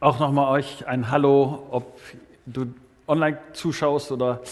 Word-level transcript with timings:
Auch 0.00 0.20
nochmal 0.20 0.52
euch 0.52 0.86
ein 0.86 1.10
Hallo, 1.10 1.66
ob 1.72 1.98
du 2.46 2.66
online 3.08 3.36
zuschaust 3.52 4.12
oder 4.12 4.42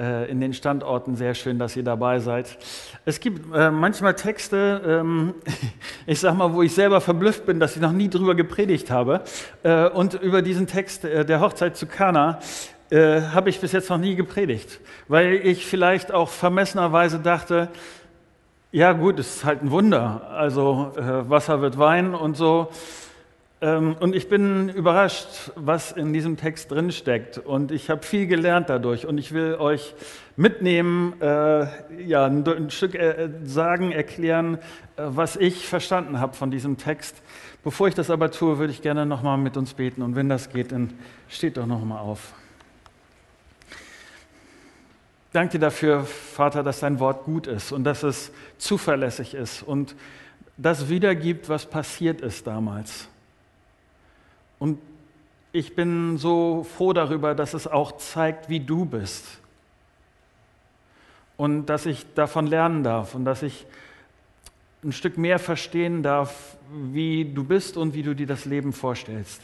äh, 0.00 0.28
in 0.28 0.40
den 0.40 0.52
Standorten. 0.52 1.14
Sehr 1.14 1.34
schön, 1.34 1.60
dass 1.60 1.76
ihr 1.76 1.84
dabei 1.84 2.18
seid. 2.18 2.58
Es 3.04 3.20
gibt 3.20 3.54
äh, 3.54 3.70
manchmal 3.70 4.14
Texte, 4.16 4.82
ähm, 4.84 5.34
ich 6.06 6.18
sag 6.18 6.34
mal, 6.34 6.52
wo 6.54 6.62
ich 6.62 6.74
selber 6.74 7.00
verblüfft 7.00 7.46
bin, 7.46 7.60
dass 7.60 7.76
ich 7.76 7.82
noch 7.82 7.92
nie 7.92 8.10
drüber 8.10 8.34
gepredigt 8.34 8.90
habe. 8.90 9.20
Äh, 9.62 9.88
und 9.90 10.14
über 10.14 10.42
diesen 10.42 10.66
Text 10.66 11.04
äh, 11.04 11.24
der 11.24 11.38
Hochzeit 11.38 11.76
zu 11.76 11.86
Kana 11.86 12.40
äh, 12.90 13.20
habe 13.32 13.48
ich 13.48 13.60
bis 13.60 13.70
jetzt 13.70 13.88
noch 13.90 13.98
nie 13.98 14.16
gepredigt, 14.16 14.80
weil 15.06 15.34
ich 15.34 15.66
vielleicht 15.66 16.10
auch 16.10 16.30
vermessenerweise 16.30 17.20
dachte, 17.20 17.68
ja 18.72 18.92
gut, 18.92 19.20
es 19.20 19.36
ist 19.36 19.44
halt 19.44 19.62
ein 19.62 19.70
Wunder. 19.70 20.26
Also 20.32 20.90
äh, 20.96 21.30
Wasser 21.30 21.60
wird 21.60 21.78
Wein 21.78 22.12
und 22.12 22.36
so. 22.36 22.72
Ähm, 23.62 23.96
und 24.00 24.14
ich 24.14 24.28
bin 24.28 24.68
überrascht, 24.68 25.50
was 25.54 25.92
in 25.92 26.12
diesem 26.12 26.36
Text 26.36 26.70
drinsteckt. 26.70 27.38
Und 27.38 27.72
ich 27.72 27.88
habe 27.88 28.02
viel 28.02 28.26
gelernt 28.26 28.68
dadurch. 28.68 29.06
Und 29.06 29.16
ich 29.16 29.32
will 29.32 29.54
euch 29.54 29.94
mitnehmen, 30.36 31.14
äh, 31.20 31.66
ja, 32.02 32.26
ein, 32.26 32.70
Stück 32.70 32.94
äh, 32.94 33.30
sagen, 33.44 33.92
erklären, 33.92 34.58
äh, 34.96 35.02
was 35.06 35.36
ich 35.36 35.66
verstanden 35.66 36.20
habe 36.20 36.34
von 36.34 36.50
diesem 36.50 36.76
Text. 36.76 37.22
Bevor 37.64 37.88
ich 37.88 37.94
das 37.94 38.10
aber 38.10 38.30
tue, 38.30 38.58
würde 38.58 38.72
ich 38.72 38.82
gerne 38.82 39.06
nochmal 39.06 39.38
mit 39.38 39.56
uns 39.56 39.72
beten. 39.72 40.02
Und 40.02 40.16
wenn 40.16 40.28
das 40.28 40.50
geht, 40.50 40.72
dann 40.72 40.92
steht 41.28 41.56
doch 41.56 41.66
nochmal 41.66 42.00
auf. 42.00 42.34
Danke 45.32 45.52
dir 45.52 45.66
dafür, 45.66 46.04
Vater, 46.04 46.62
dass 46.62 46.80
dein 46.80 47.00
Wort 47.00 47.24
gut 47.24 47.46
ist 47.46 47.72
und 47.72 47.84
dass 47.84 48.02
es 48.02 48.32
zuverlässig 48.56 49.34
ist 49.34 49.62
und 49.62 49.94
das 50.56 50.88
wiedergibt, 50.88 51.50
was 51.50 51.66
passiert 51.66 52.22
ist 52.22 52.46
damals. 52.46 53.08
Und 54.58 54.78
ich 55.52 55.74
bin 55.74 56.18
so 56.18 56.64
froh 56.64 56.92
darüber, 56.92 57.34
dass 57.34 57.54
es 57.54 57.66
auch 57.66 57.96
zeigt, 57.96 58.48
wie 58.48 58.60
du 58.60 58.84
bist. 58.84 59.24
Und 61.36 61.66
dass 61.66 61.86
ich 61.86 62.06
davon 62.14 62.46
lernen 62.46 62.82
darf 62.82 63.14
und 63.14 63.24
dass 63.24 63.42
ich 63.42 63.66
ein 64.82 64.92
Stück 64.92 65.18
mehr 65.18 65.38
verstehen 65.38 66.02
darf, 66.02 66.56
wie 66.70 67.24
du 67.24 67.44
bist 67.44 67.76
und 67.76 67.94
wie 67.94 68.02
du 68.02 68.14
dir 68.14 68.26
das 68.26 68.44
Leben 68.44 68.72
vorstellst. 68.72 69.42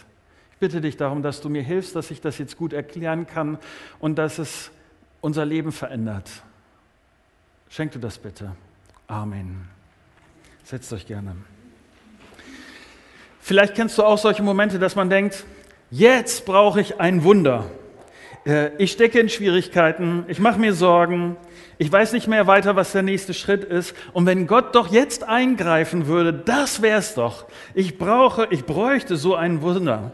Ich 0.52 0.58
bitte 0.58 0.80
dich 0.80 0.96
darum, 0.96 1.22
dass 1.22 1.40
du 1.40 1.48
mir 1.48 1.62
hilfst, 1.62 1.96
dass 1.96 2.10
ich 2.10 2.20
das 2.20 2.38
jetzt 2.38 2.56
gut 2.56 2.72
erklären 2.72 3.26
kann 3.26 3.58
und 3.98 4.16
dass 4.16 4.38
es 4.38 4.70
unser 5.20 5.44
Leben 5.44 5.72
verändert. 5.72 6.30
Schenk 7.68 7.92
du 7.92 7.98
das 7.98 8.18
bitte. 8.18 8.54
Amen. 9.06 9.68
Setzt 10.64 10.92
euch 10.92 11.06
gerne. 11.06 11.36
Vielleicht 13.44 13.74
kennst 13.74 13.98
du 13.98 14.04
auch 14.04 14.18
solche 14.18 14.44
Momente, 14.44 14.78
dass 14.78 14.94
man 14.94 15.10
denkt, 15.10 15.44
jetzt 15.90 16.46
brauche 16.46 16.80
ich 16.80 17.00
ein 17.00 17.24
Wunder. 17.24 17.64
Äh, 18.46 18.70
ich 18.76 18.92
stecke 18.92 19.18
in 19.18 19.28
Schwierigkeiten, 19.28 20.24
ich 20.28 20.38
mache 20.38 20.60
mir 20.60 20.72
Sorgen, 20.74 21.36
ich 21.76 21.90
weiß 21.90 22.12
nicht 22.12 22.28
mehr 22.28 22.46
weiter, 22.46 22.76
was 22.76 22.92
der 22.92 23.02
nächste 23.02 23.34
Schritt 23.34 23.64
ist. 23.64 23.96
Und 24.12 24.26
wenn 24.26 24.46
Gott 24.46 24.76
doch 24.76 24.92
jetzt 24.92 25.24
eingreifen 25.24 26.06
würde, 26.06 26.32
das 26.32 26.82
wäre 26.82 27.00
es 27.00 27.14
doch. 27.14 27.46
Ich 27.74 27.98
brauche, 27.98 28.46
ich 28.50 28.64
bräuchte 28.64 29.16
so 29.16 29.34
ein 29.34 29.60
Wunder. 29.60 30.12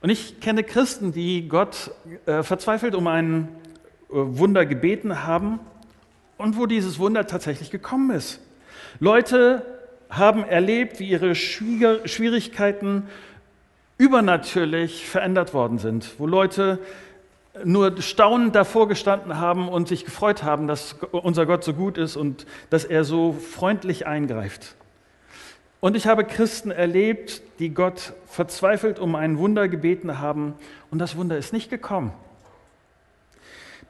Und 0.00 0.08
ich 0.08 0.40
kenne 0.40 0.64
Christen, 0.64 1.12
die 1.12 1.48
Gott 1.48 1.90
äh, 2.24 2.42
verzweifelt 2.42 2.94
um 2.94 3.08
ein 3.08 3.48
äh, 4.08 4.14
Wunder 4.14 4.64
gebeten 4.64 5.26
haben 5.26 5.60
und 6.38 6.56
wo 6.56 6.64
dieses 6.64 6.98
Wunder 6.98 7.26
tatsächlich 7.26 7.70
gekommen 7.70 8.10
ist. 8.10 8.40
Leute, 9.00 9.73
haben 10.16 10.44
erlebt, 10.44 11.00
wie 11.00 11.08
ihre 11.08 11.34
Schwierigkeiten 11.34 13.08
übernatürlich 13.98 15.06
verändert 15.06 15.54
worden 15.54 15.78
sind, 15.78 16.18
wo 16.18 16.26
Leute 16.26 16.78
nur 17.62 18.00
staunend 18.02 18.54
davor 18.54 18.88
gestanden 18.88 19.38
haben 19.38 19.68
und 19.68 19.86
sich 19.86 20.04
gefreut 20.04 20.42
haben, 20.42 20.66
dass 20.66 20.96
unser 21.12 21.46
Gott 21.46 21.62
so 21.62 21.72
gut 21.72 21.98
ist 21.98 22.16
und 22.16 22.46
dass 22.70 22.84
er 22.84 23.04
so 23.04 23.32
freundlich 23.32 24.06
eingreift. 24.06 24.74
Und 25.80 25.96
ich 25.96 26.06
habe 26.06 26.24
Christen 26.24 26.70
erlebt, 26.70 27.42
die 27.58 27.68
Gott 27.68 28.14
verzweifelt 28.26 28.98
um 28.98 29.14
ein 29.14 29.38
Wunder 29.38 29.68
gebeten 29.68 30.18
haben 30.18 30.54
und 30.90 30.98
das 30.98 31.16
Wunder 31.16 31.36
ist 31.36 31.52
nicht 31.52 31.70
gekommen. 31.70 32.12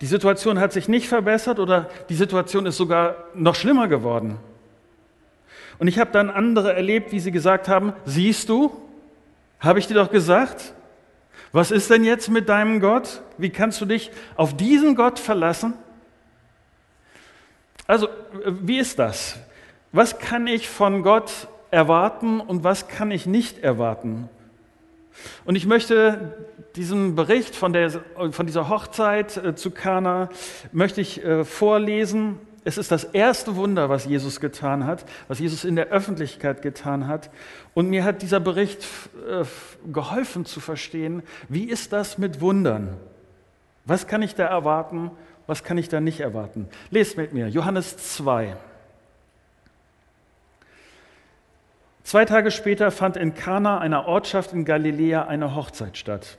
Die 0.01 0.07
Situation 0.07 0.59
hat 0.59 0.73
sich 0.73 0.89
nicht 0.89 1.09
verbessert 1.09 1.59
oder 1.59 1.89
die 2.09 2.17
Situation 2.17 2.67
ist 2.67 2.77
sogar 2.77 3.17
noch 3.35 3.55
schlimmer 3.55 3.89
geworden. 3.89 4.39
Und 5.79 5.89
ich 5.89 5.99
habe 5.99 6.11
dann 6.13 6.31
andere 6.31 6.75
erlebt, 6.75 7.13
wie 7.13 7.21
sie 7.21 7.33
gesagt 7.33 7.69
haben, 7.69 7.93
siehst 8.05 8.49
du, 8.49 8.73
habe 9.61 9.79
ich 9.79 9.87
dir 9.87 9.95
doch 9.95 10.11
gesagt, 10.11 10.75
was 11.53 11.71
ist 11.71 11.91
denn 11.91 12.05
jetzt 12.05 12.29
mit 12.29 12.49
deinem 12.49 12.81
Gott? 12.81 13.23
Wie 13.39 13.51
kannst 13.51 13.81
du 13.81 13.87
dich 13.87 14.11
auf 14.37 14.57
diesen 14.57 14.97
Gott 14.97 15.19
verlassen? 15.19 15.75
Also, 17.87 18.09
wie 18.45 18.79
ist 18.79 18.99
das? 18.99 19.39
Was 19.93 20.19
kann 20.19 20.47
ich 20.47 20.69
von 20.69 21.03
Gott 21.03 21.49
erwarten 21.71 22.41
und 22.41 22.65
was 22.65 22.89
kann 22.89 23.11
ich 23.11 23.27
nicht 23.27 23.59
erwarten? 23.63 24.29
Und 25.45 25.55
ich 25.55 25.67
möchte 25.67 26.35
diesen 26.77 27.15
Bericht 27.15 27.55
von, 27.55 27.73
der, 27.73 27.91
von 28.31 28.47
dieser 28.47 28.69
Hochzeit 28.69 29.37
äh, 29.37 29.55
zu 29.55 29.71
Kana 29.71 30.29
möchte 30.73 31.01
ich 31.01 31.25
äh, 31.25 31.45
vorlesen 31.45 32.41
es 32.65 32.79
ist 32.79 32.91
das 32.91 33.05
erste 33.05 33.57
Wunder, 33.57 33.91
was 33.91 34.07
Jesus 34.07 34.41
getan 34.41 34.87
hat, 34.87 35.05
was 35.29 35.39
Jesus 35.39 35.65
in 35.65 35.77
der 35.77 35.89
Öffentlichkeit 35.89 36.63
getan 36.63 37.07
hat. 37.07 37.31
Und 37.75 37.91
mir 37.91 38.05
hat 38.05 38.23
dieser 38.23 38.41
Bericht 38.41 38.87
äh, 39.29 39.45
geholfen 39.93 40.47
zu 40.47 40.61
verstehen, 40.61 41.23
wie 41.51 41.65
ist 41.65 41.93
das 41.93 42.17
mit 42.17 42.41
Wundern? 42.41 42.97
Was 43.85 44.07
kann 44.07 44.23
ich 44.23 44.35
da 44.35 44.47
erwarten? 44.47 45.11
Was 45.47 45.63
kann 45.63 45.77
ich 45.77 45.91
da 45.91 46.01
nicht 46.01 46.21
erwarten? 46.21 46.69
Lest 46.91 47.19
mit 47.19 47.35
mir, 47.35 47.49
Johannes 47.49 47.99
2. 48.17 48.57
Zwei 52.03 52.25
Tage 52.25 52.51
später 52.51 52.91
fand 52.91 53.19
in 53.19 53.35
Kana, 53.35 53.79
einer 53.79 54.07
Ortschaft 54.07 54.55
in 54.55 54.65
Galiläa, 54.65 55.25
eine 55.25 55.55
Hochzeit 55.55 55.99
statt. 55.99 56.39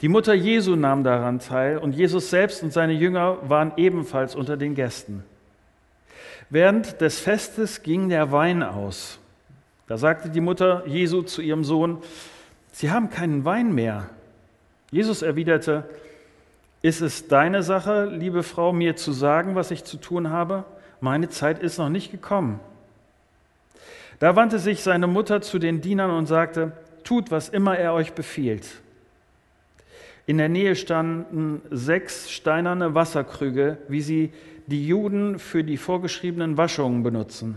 Die 0.00 0.08
Mutter 0.08 0.32
Jesu 0.32 0.76
nahm 0.76 1.04
daran 1.04 1.40
teil 1.40 1.76
und 1.76 1.94
Jesus 1.94 2.30
selbst 2.30 2.62
und 2.62 2.72
seine 2.72 2.94
Jünger 2.94 3.38
waren 3.48 3.72
ebenfalls 3.76 4.34
unter 4.34 4.56
den 4.56 4.74
Gästen. 4.74 5.24
Während 6.48 7.00
des 7.00 7.20
Festes 7.20 7.82
ging 7.82 8.08
der 8.08 8.32
Wein 8.32 8.62
aus. 8.62 9.18
Da 9.86 9.98
sagte 9.98 10.30
die 10.30 10.40
Mutter 10.40 10.84
Jesu 10.86 11.22
zu 11.22 11.42
ihrem 11.42 11.64
Sohn, 11.64 11.98
Sie 12.72 12.90
haben 12.90 13.10
keinen 13.10 13.44
Wein 13.44 13.74
mehr. 13.74 14.08
Jesus 14.90 15.22
erwiderte, 15.22 15.84
ist 16.82 17.02
es 17.02 17.28
deine 17.28 17.62
Sache, 17.62 18.06
liebe 18.06 18.42
Frau, 18.42 18.72
mir 18.72 18.96
zu 18.96 19.12
sagen, 19.12 19.54
was 19.54 19.70
ich 19.70 19.84
zu 19.84 19.98
tun 19.98 20.30
habe? 20.30 20.64
Meine 21.00 21.28
Zeit 21.28 21.58
ist 21.58 21.78
noch 21.78 21.88
nicht 21.88 22.10
gekommen. 22.10 22.60
Da 24.18 24.36
wandte 24.36 24.58
sich 24.58 24.82
seine 24.82 25.06
Mutter 25.06 25.42
zu 25.42 25.58
den 25.58 25.80
Dienern 25.80 26.10
und 26.10 26.26
sagte, 26.26 26.72
tut, 27.04 27.30
was 27.30 27.48
immer 27.48 27.76
er 27.76 27.92
euch 27.92 28.12
befiehlt. 28.12 28.66
In 30.26 30.38
der 30.38 30.48
Nähe 30.48 30.76
standen 30.76 31.62
sechs 31.70 32.30
steinerne 32.30 32.94
Wasserkrüge, 32.94 33.78
wie 33.88 34.02
sie 34.02 34.32
die 34.66 34.86
Juden 34.86 35.38
für 35.38 35.64
die 35.64 35.76
vorgeschriebenen 35.76 36.56
Waschungen 36.56 37.02
benutzen. 37.02 37.56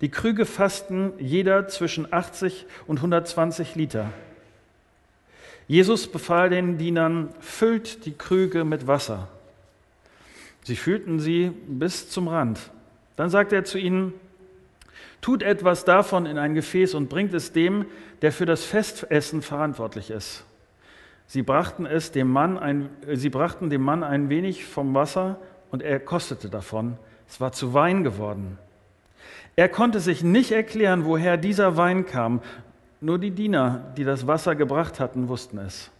Die 0.00 0.08
Krüge 0.08 0.46
fassten 0.46 1.12
jeder 1.18 1.68
zwischen 1.68 2.12
80 2.12 2.66
und 2.86 2.98
120 2.98 3.74
Liter. 3.74 4.12
Jesus 5.66 6.06
befahl 6.08 6.50
den 6.50 6.78
Dienern, 6.78 7.28
füllt 7.40 8.04
die 8.06 8.12
Krüge 8.12 8.64
mit 8.64 8.86
Wasser. 8.86 9.28
Sie 10.64 10.76
füllten 10.76 11.20
sie 11.20 11.52
bis 11.66 12.08
zum 12.10 12.28
Rand. 12.28 12.58
Dann 13.16 13.30
sagte 13.30 13.56
er 13.56 13.64
zu 13.64 13.78
ihnen, 13.78 14.12
tut 15.20 15.42
etwas 15.42 15.84
davon 15.84 16.26
in 16.26 16.38
ein 16.38 16.54
Gefäß 16.54 16.94
und 16.94 17.08
bringt 17.08 17.34
es 17.34 17.52
dem, 17.52 17.86
der 18.22 18.32
für 18.32 18.46
das 18.46 18.64
Festessen 18.64 19.42
verantwortlich 19.42 20.10
ist. 20.10 20.44
Sie 21.30 21.42
brachten, 21.42 21.86
es 21.86 22.10
dem 22.10 22.28
Mann 22.28 22.58
ein, 22.58 22.88
sie 23.12 23.30
brachten 23.30 23.70
dem 23.70 23.82
Mann 23.82 24.02
ein 24.02 24.30
wenig 24.30 24.64
vom 24.64 24.94
Wasser 24.94 25.38
und 25.70 25.80
er 25.80 26.00
kostete 26.00 26.48
davon. 26.48 26.96
Es 27.28 27.40
war 27.40 27.52
zu 27.52 27.72
Wein 27.72 28.02
geworden. 28.02 28.58
Er 29.54 29.68
konnte 29.68 30.00
sich 30.00 30.24
nicht 30.24 30.50
erklären, 30.50 31.04
woher 31.04 31.36
dieser 31.36 31.76
Wein 31.76 32.04
kam. 32.04 32.40
Nur 33.00 33.20
die 33.20 33.30
Diener, 33.30 33.92
die 33.96 34.02
das 34.02 34.26
Wasser 34.26 34.56
gebracht 34.56 34.98
hatten, 34.98 35.28
wussten 35.28 35.58
es. 35.58 35.92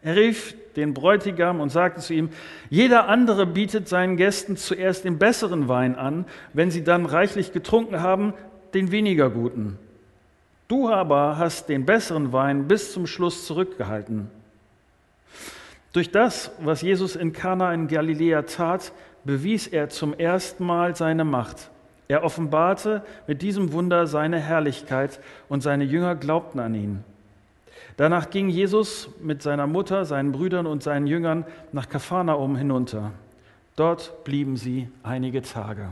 Er 0.00 0.14
rief 0.14 0.54
den 0.76 0.94
Bräutigam 0.94 1.60
und 1.60 1.70
sagte 1.70 2.00
zu 2.00 2.14
ihm, 2.14 2.28
jeder 2.70 3.08
andere 3.08 3.46
bietet 3.46 3.88
seinen 3.88 4.16
Gästen 4.16 4.56
zuerst 4.56 5.04
den 5.04 5.18
besseren 5.18 5.66
Wein 5.66 5.96
an, 5.96 6.24
wenn 6.52 6.70
sie 6.70 6.84
dann 6.84 7.04
reichlich 7.04 7.52
getrunken 7.52 8.00
haben, 8.00 8.32
den 8.74 8.92
weniger 8.92 9.28
guten. 9.28 9.76
Du 10.68 10.88
aber 10.88 11.36
hast 11.36 11.68
den 11.68 11.84
besseren 11.84 12.32
Wein 12.32 12.68
bis 12.68 12.92
zum 12.92 13.08
Schluss 13.08 13.44
zurückgehalten. 13.44 14.37
Durch 15.92 16.10
das, 16.10 16.50
was 16.60 16.82
Jesus 16.82 17.16
in 17.16 17.32
Kana 17.32 17.72
in 17.72 17.88
Galiläa 17.88 18.42
tat, 18.42 18.92
bewies 19.24 19.66
er 19.66 19.88
zum 19.88 20.14
ersten 20.14 20.64
Mal 20.64 20.94
seine 20.96 21.24
Macht. 21.24 21.70
Er 22.08 22.24
offenbarte 22.24 23.02
mit 23.26 23.42
diesem 23.42 23.72
Wunder 23.72 24.06
seine 24.06 24.38
Herrlichkeit 24.40 25.20
und 25.48 25.62
seine 25.62 25.84
Jünger 25.84 26.14
glaubten 26.14 26.58
an 26.58 26.74
ihn. 26.74 27.04
Danach 27.96 28.30
ging 28.30 28.48
Jesus 28.48 29.10
mit 29.20 29.42
seiner 29.42 29.66
Mutter, 29.66 30.04
seinen 30.04 30.32
Brüdern 30.32 30.66
und 30.66 30.82
seinen 30.82 31.06
Jüngern 31.06 31.44
nach 31.72 31.88
Kapharnaum 31.88 32.56
hinunter. 32.56 33.12
Dort 33.76 34.24
blieben 34.24 34.56
sie 34.56 34.88
einige 35.02 35.42
Tage. 35.42 35.90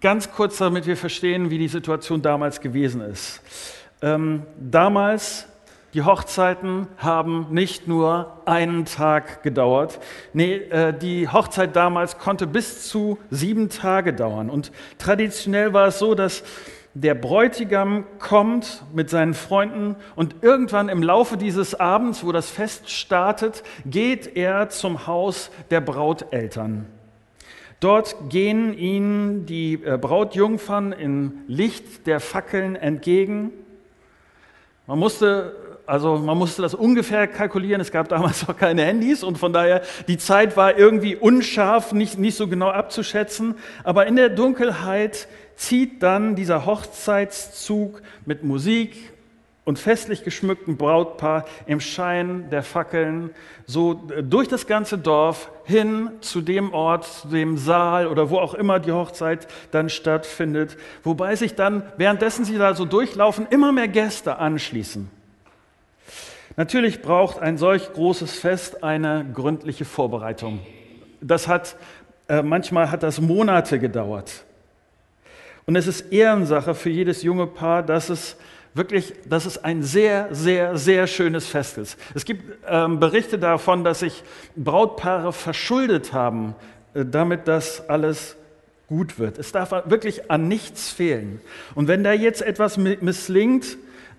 Ganz 0.00 0.30
kurz, 0.30 0.58
damit 0.58 0.86
wir 0.86 0.96
verstehen, 0.96 1.50
wie 1.50 1.58
die 1.58 1.68
Situation 1.68 2.22
damals 2.22 2.60
gewesen 2.60 3.00
ist. 3.00 3.40
Ähm, 4.00 4.44
damals, 4.60 5.48
die 5.94 6.02
Hochzeiten 6.02 6.86
haben 6.98 7.46
nicht 7.50 7.88
nur 7.88 8.42
einen 8.44 8.84
Tag 8.84 9.42
gedauert. 9.42 10.00
Nee, 10.32 10.56
äh, 10.56 10.92
die 10.92 11.28
Hochzeit 11.28 11.74
damals 11.76 12.18
konnte 12.18 12.46
bis 12.46 12.88
zu 12.88 13.18
sieben 13.30 13.70
Tage 13.70 14.12
dauern. 14.12 14.50
Und 14.50 14.70
traditionell 14.98 15.72
war 15.72 15.88
es 15.88 15.98
so, 15.98 16.14
dass 16.14 16.42
der 16.94 17.14
Bräutigam 17.14 18.04
kommt 18.18 18.82
mit 18.92 19.08
seinen 19.08 19.34
Freunden 19.34 19.96
und 20.16 20.36
irgendwann 20.42 20.88
im 20.88 21.02
Laufe 21.02 21.36
dieses 21.36 21.74
Abends, 21.74 22.24
wo 22.24 22.32
das 22.32 22.50
Fest 22.50 22.90
startet, 22.90 23.62
geht 23.86 24.36
er 24.36 24.68
zum 24.68 25.06
Haus 25.06 25.50
der 25.70 25.80
Brauteltern. 25.80 26.86
Dort 27.80 28.16
gehen 28.28 28.76
ihnen 28.76 29.46
die 29.46 29.74
äh, 29.74 29.96
Brautjungfern 29.96 30.92
im 30.92 31.44
Licht 31.46 32.06
der 32.08 32.18
Fackeln 32.18 32.74
entgegen. 32.74 33.52
Man 34.88 34.98
musste, 34.98 35.54
also 35.88 36.18
man 36.18 36.36
musste 36.36 36.60
das 36.60 36.74
ungefähr 36.74 37.26
kalkulieren. 37.26 37.80
Es 37.80 37.90
gab 37.90 38.08
damals 38.08 38.46
noch 38.48 38.56
keine 38.56 38.84
Handys 38.84 39.24
und 39.24 39.38
von 39.38 39.52
daher 39.52 39.82
die 40.06 40.18
Zeit 40.18 40.56
war 40.56 40.76
irgendwie 40.76 41.16
unscharf, 41.16 41.92
nicht, 41.92 42.18
nicht 42.18 42.36
so 42.36 42.46
genau 42.46 42.68
abzuschätzen. 42.68 43.54
Aber 43.84 44.06
in 44.06 44.16
der 44.16 44.28
Dunkelheit 44.28 45.28
zieht 45.56 46.02
dann 46.02 46.36
dieser 46.36 46.66
Hochzeitszug 46.66 48.02
mit 48.26 48.44
Musik 48.44 49.12
und 49.64 49.78
festlich 49.78 50.24
geschmücktem 50.24 50.76
Brautpaar 50.76 51.44
im 51.66 51.80
Schein 51.80 52.48
der 52.50 52.62
Fackeln 52.62 53.30
so 53.66 54.08
äh, 54.14 54.22
durch 54.22 54.48
das 54.48 54.66
ganze 54.66 54.98
Dorf 54.98 55.50
hin 55.64 56.10
zu 56.20 56.42
dem 56.42 56.72
Ort, 56.72 57.04
zu 57.06 57.28
dem 57.28 57.56
Saal 57.56 58.06
oder 58.06 58.30
wo 58.30 58.38
auch 58.38 58.54
immer 58.54 58.78
die 58.78 58.92
Hochzeit 58.92 59.46
dann 59.70 59.88
stattfindet, 59.88 60.76
wobei 61.02 61.34
sich 61.36 61.54
dann, 61.54 61.82
währenddessen 61.96 62.44
sie 62.44 62.56
da 62.56 62.74
so 62.74 62.84
durchlaufen, 62.84 63.46
immer 63.50 63.72
mehr 63.72 63.88
Gäste 63.88 64.38
anschließen. 64.38 65.17
Natürlich 66.58 67.02
braucht 67.02 67.38
ein 67.38 67.56
solch 67.56 67.92
großes 67.92 68.36
Fest 68.36 68.82
eine 68.82 69.24
gründliche 69.32 69.84
Vorbereitung. 69.84 70.58
Das 71.20 71.46
hat, 71.46 71.76
äh, 72.26 72.42
manchmal 72.42 72.90
hat 72.90 73.04
das 73.04 73.20
Monate 73.20 73.78
gedauert. 73.78 74.44
Und 75.66 75.76
es 75.76 75.86
ist 75.86 76.12
Ehrensache 76.12 76.74
für 76.74 76.90
jedes 76.90 77.22
junge 77.22 77.46
Paar, 77.46 77.84
dass 77.84 78.08
es 78.08 78.36
wirklich, 78.74 79.14
dass 79.24 79.46
es 79.46 79.62
ein 79.62 79.84
sehr, 79.84 80.34
sehr, 80.34 80.76
sehr 80.76 81.06
schönes 81.06 81.46
Fest 81.46 81.78
ist. 81.78 81.96
Es 82.16 82.24
gibt 82.24 82.42
ähm, 82.66 82.98
Berichte 82.98 83.38
davon, 83.38 83.84
dass 83.84 84.00
sich 84.00 84.24
Brautpaare 84.56 85.32
verschuldet 85.32 86.12
haben, 86.12 86.56
äh, 86.92 87.04
damit 87.04 87.46
das 87.46 87.88
alles 87.88 88.36
gut 88.88 89.20
wird. 89.20 89.38
Es 89.38 89.52
darf 89.52 89.70
wirklich 89.88 90.28
an 90.28 90.48
nichts 90.48 90.90
fehlen. 90.90 91.40
Und 91.76 91.86
wenn 91.86 92.02
da 92.02 92.12
jetzt 92.12 92.42
etwas 92.42 92.76
misslingt, 92.78 93.78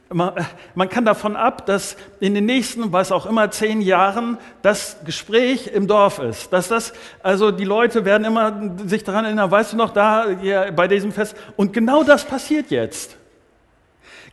man, 0.10 0.34
man, 0.76 0.90
kann 0.90 1.06
davon 1.06 1.36
ab, 1.36 1.66
dass 1.66 1.96
in 2.20 2.34
den 2.34 2.46
nächsten, 2.46 2.92
was 2.92 3.12
auch 3.12 3.26
immer, 3.26 3.52
zehn 3.52 3.82
Jahren 3.82 4.38
das 4.62 4.98
Gespräch 5.06 5.68
im 5.68 5.88
Dorf 5.88 6.20
ist. 6.20 6.52
Dass 6.52 6.68
das, 6.68 6.94
also 7.22 7.52
die 7.52 7.66
Leute 7.66 8.06
werden 8.06 8.26
immer 8.26 8.76
sich 8.86 9.04
daran 9.04 9.26
erinnern, 9.26 9.52
weißt 9.52 9.74
du 9.74 9.78
noch, 9.78 9.92
da 9.92 10.30
ja, 10.42 10.72
bei 10.72 10.88
diesem 10.88 11.12
Fest. 11.12 11.36
Und 11.56 11.74
genau 11.74 12.04
das 12.04 12.26
passiert 12.26 12.72
jetzt. 12.72 13.18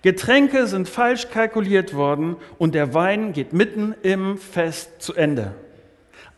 Getränke 0.02 0.66
sind 0.66 0.88
falsch 0.88 1.28
kalkuliert 1.30 1.94
worden 1.94 2.36
und 2.58 2.74
der 2.74 2.94
Wein 2.94 3.32
geht 3.32 3.52
mitten 3.52 3.94
im 4.02 4.38
Fest 4.38 5.02
zu 5.02 5.14
Ende. 5.14 5.52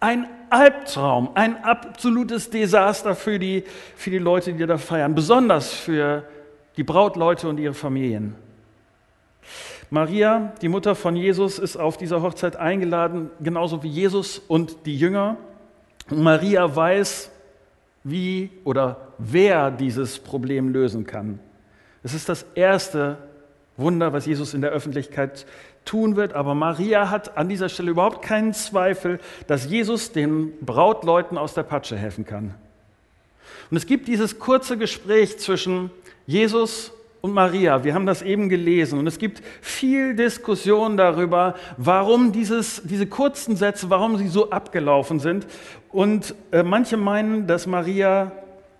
Ein 0.00 0.26
Albtraum, 0.50 1.30
ein 1.34 1.62
absolutes 1.64 2.50
Desaster 2.50 3.14
für 3.14 3.38
die, 3.38 3.64
für 3.96 4.10
die 4.10 4.18
Leute, 4.18 4.52
die 4.52 4.64
da 4.64 4.78
feiern, 4.78 5.14
besonders 5.14 5.72
für 5.72 6.24
die 6.76 6.84
Brautleute 6.84 7.48
und 7.48 7.58
ihre 7.58 7.74
Familien. 7.74 8.47
Maria, 9.90 10.52
die 10.60 10.68
Mutter 10.68 10.94
von 10.94 11.16
Jesus, 11.16 11.58
ist 11.58 11.76
auf 11.76 11.96
dieser 11.96 12.22
Hochzeit 12.22 12.56
eingeladen, 12.56 13.30
genauso 13.40 13.82
wie 13.82 13.88
Jesus 13.88 14.40
und 14.48 14.86
die 14.86 14.96
Jünger. 14.96 15.36
Und 16.10 16.22
Maria 16.22 16.74
weiß, 16.74 17.30
wie 18.04 18.50
oder 18.64 19.08
wer 19.18 19.70
dieses 19.70 20.18
Problem 20.18 20.68
lösen 20.70 21.06
kann. 21.06 21.40
Es 22.02 22.14
ist 22.14 22.28
das 22.28 22.46
erste 22.54 23.18
Wunder, 23.76 24.12
was 24.12 24.26
Jesus 24.26 24.54
in 24.54 24.60
der 24.60 24.70
Öffentlichkeit 24.70 25.46
tun 25.84 26.16
wird. 26.16 26.34
Aber 26.34 26.54
Maria 26.54 27.10
hat 27.10 27.36
an 27.36 27.48
dieser 27.48 27.68
Stelle 27.68 27.90
überhaupt 27.90 28.22
keinen 28.22 28.52
Zweifel, 28.52 29.20
dass 29.46 29.70
Jesus 29.70 30.12
den 30.12 30.52
Brautleuten 30.60 31.38
aus 31.38 31.54
der 31.54 31.62
Patsche 31.62 31.96
helfen 31.96 32.24
kann. 32.24 32.54
Und 33.70 33.76
es 33.76 33.86
gibt 33.86 34.08
dieses 34.08 34.38
kurze 34.38 34.76
Gespräch 34.76 35.38
zwischen 35.38 35.90
Jesus 36.26 36.92
und 37.20 37.32
Maria. 37.32 37.84
Wir 37.84 37.94
haben 37.94 38.06
das 38.06 38.22
eben 38.22 38.48
gelesen. 38.48 38.98
Und 38.98 39.06
es 39.06 39.18
gibt 39.18 39.42
viel 39.60 40.14
Diskussion 40.14 40.96
darüber, 40.96 41.54
warum 41.76 42.32
dieses, 42.32 42.82
diese 42.84 43.06
kurzen 43.06 43.56
Sätze, 43.56 43.90
warum 43.90 44.16
sie 44.18 44.28
so 44.28 44.50
abgelaufen 44.50 45.18
sind. 45.18 45.46
Und 45.90 46.34
äh, 46.52 46.62
manche 46.62 46.96
meinen, 46.96 47.46
dass 47.46 47.66
Maria, 47.66 48.32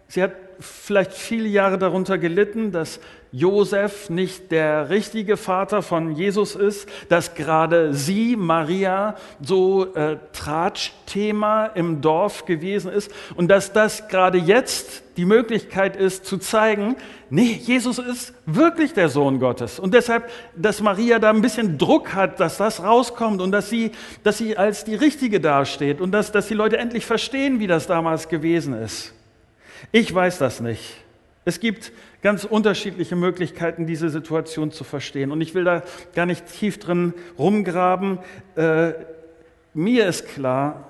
sie 0.06 0.22
hat 0.22 0.32
vielleicht 0.60 1.12
viele 1.12 1.48
Jahre 1.48 1.78
darunter 1.78 2.18
gelitten, 2.18 2.72
dass 2.72 3.00
Josef 3.30 4.08
nicht 4.08 4.50
der 4.50 4.88
richtige 4.88 5.36
Vater 5.36 5.82
von 5.82 6.14
Jesus 6.14 6.54
ist, 6.54 6.88
dass 7.08 7.34
gerade 7.34 7.92
sie, 7.92 8.36
Maria, 8.36 9.16
so 9.40 9.94
äh, 9.94 10.16
Tratschthema 10.32 11.66
im 11.66 12.00
Dorf 12.00 12.46
gewesen 12.46 12.90
ist 12.90 13.10
und 13.36 13.48
dass 13.48 13.72
das 13.72 14.08
gerade 14.08 14.38
jetzt 14.38 15.02
die 15.18 15.26
Möglichkeit 15.26 15.96
ist 15.96 16.24
zu 16.24 16.38
zeigen, 16.38 16.96
nee, 17.28 17.60
Jesus 17.60 17.98
ist 17.98 18.32
wirklich 18.46 18.94
der 18.94 19.08
Sohn 19.08 19.40
Gottes 19.40 19.78
und 19.78 19.92
deshalb, 19.92 20.30
dass 20.56 20.80
Maria 20.80 21.18
da 21.18 21.30
ein 21.30 21.42
bisschen 21.42 21.76
Druck 21.76 22.14
hat, 22.14 22.40
dass 22.40 22.56
das 22.56 22.82
rauskommt 22.82 23.42
und 23.42 23.52
dass 23.52 23.68
sie, 23.68 23.92
dass 24.22 24.38
sie 24.38 24.56
als 24.56 24.84
die 24.84 24.94
Richtige 24.94 25.40
dasteht 25.40 26.00
und 26.00 26.12
dass, 26.12 26.32
dass 26.32 26.48
die 26.48 26.54
Leute 26.54 26.78
endlich 26.78 27.04
verstehen, 27.04 27.60
wie 27.60 27.66
das 27.66 27.86
damals 27.86 28.28
gewesen 28.28 28.72
ist. 28.72 29.12
Ich 29.92 30.12
weiß 30.14 30.38
das 30.38 30.60
nicht. 30.60 30.96
Es 31.48 31.60
gibt 31.60 31.92
ganz 32.20 32.44
unterschiedliche 32.44 33.16
Möglichkeiten, 33.16 33.86
diese 33.86 34.10
Situation 34.10 34.70
zu 34.70 34.84
verstehen. 34.84 35.32
Und 35.32 35.40
ich 35.40 35.54
will 35.54 35.64
da 35.64 35.82
gar 36.14 36.26
nicht 36.26 36.44
tief 36.44 36.78
drin 36.78 37.14
rumgraben. 37.38 38.18
Äh, 38.54 38.92
mir 39.72 40.06
ist 40.08 40.28
klar, 40.28 40.86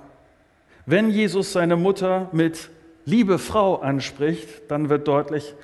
wenn 0.85 1.11
Jesus 1.11 1.53
seine 1.53 1.77
Mutter 1.77 2.29
mit 2.33 2.71
liebe 3.05 3.39
Frau 3.39 3.77
anspricht, 3.77 4.49
dann 4.67 4.89
wird 4.89 5.07
deutlich, 5.07 5.55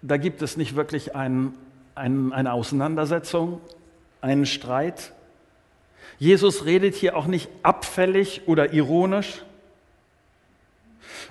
da 0.00 0.16
gibt 0.16 0.40
es 0.40 0.56
nicht 0.56 0.76
wirklich 0.76 1.14
ein, 1.14 1.52
ein, 1.94 2.32
eine 2.32 2.54
Auseinandersetzung, 2.54 3.60
einen 4.22 4.46
Streit. 4.46 5.12
Jesus 6.18 6.64
redet 6.64 6.94
hier 6.94 7.18
auch 7.18 7.26
nicht 7.26 7.50
abfällig 7.62 8.40
oder 8.46 8.72
ironisch. 8.72 9.42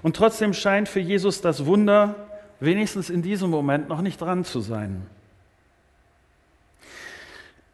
Und 0.03 0.15
trotzdem 0.15 0.53
scheint 0.53 0.87
für 0.87 0.99
Jesus 0.99 1.41
das 1.41 1.65
Wunder 1.65 2.27
wenigstens 2.61 3.09
in 3.09 3.21
diesem 3.21 3.49
Moment 3.49 3.89
noch 3.89 4.01
nicht 4.01 4.21
dran 4.21 4.45
zu 4.45 4.61
sein. 4.61 5.05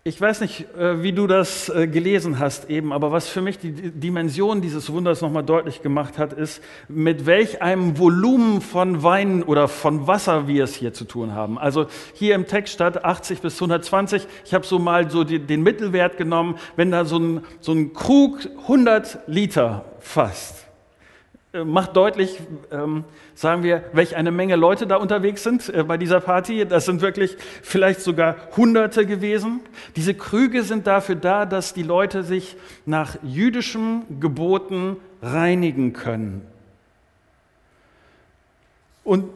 Ich 0.08 0.22
weiß 0.22 0.39
nicht, 0.39 0.74
äh, 0.77 1.03
wie 1.03 1.12
du 1.12 1.27
das 1.27 1.67
äh, 1.67 1.86
gelesen 1.86 2.39
hast 2.39 2.70
eben, 2.70 2.94
aber 2.94 3.12
was 3.12 3.27
für 3.27 3.41
mich 3.41 3.60
die 3.60 3.74
Dimension 3.74 4.62
dieses 4.62 4.89
Wunders 4.89 5.22
nochmal 5.22 5.44
deutlich 5.44 5.82
gemacht 5.82 6.17
hat, 6.17 6.32
ist, 6.32 6.63
mit 6.88 7.25
welch 7.25 7.62
einem 7.62 8.00
Volumen 8.00 8.62
von 8.62 9.03
Wein 9.03 9.44
oder 9.44 9.67
von 9.67 10.08
Wasser 10.08 10.48
wir 10.48 10.63
es 10.63 10.75
hier 10.75 10.94
zu 10.94 11.03
tun 11.03 11.34
haben. 11.34 11.58
Also 11.58 11.88
hier 12.13 12.36
im 12.36 12.48
Text 12.48 12.74
statt 12.74 13.03
80 13.03 13.41
bis 13.41 13.56
120. 13.56 14.25
Ich 14.46 14.53
habe 14.53 14.65
so 14.65 14.79
mal 14.79 15.12
so 15.12 15.25
den 15.25 15.62
Mittelwert 15.62 16.15
genommen, 16.15 16.56
wenn 16.77 16.89
da 16.89 17.03
so 17.03 17.20
ein, 17.20 17.41
so 17.60 17.74
ein 17.74 17.91
Krug 17.91 18.48
100 18.62 19.20
Liter 19.27 19.84
fasst 20.00 20.66
macht 21.54 21.96
deutlich, 21.96 22.39
ähm, 22.72 23.04
sagen 23.34 23.63
wir, 23.63 23.84
welch 23.94 24.16
eine 24.16 24.32
Menge 24.32 24.56
Leute 24.56 24.86
da 24.86 24.98
unterwegs 24.98 25.44
sind 25.44 25.70
äh, 25.70 25.84
bei 25.84 25.98
dieser 25.98 26.20
Party. 26.20 26.66
Das 26.66 26.86
sind 26.86 27.01
wirklich 27.01 27.38
vielleicht 27.62 28.01
sogar 28.01 28.36
Hunderte 28.56 29.06
gewesen. 29.06 29.62
Diese 29.96 30.13
Krüge 30.13 30.63
sind 30.63 30.88
dafür 30.88 31.16
da, 31.16 31.46
dass 31.46 31.74
die 31.74 31.84
Leute 31.84 32.24
sich 32.24 32.58
nach 32.86 33.18
jüdischen 33.24 34.20
Geboten 34.20 34.98
reinigen 35.22 35.94
können. 35.94 36.46
Und 39.04 39.30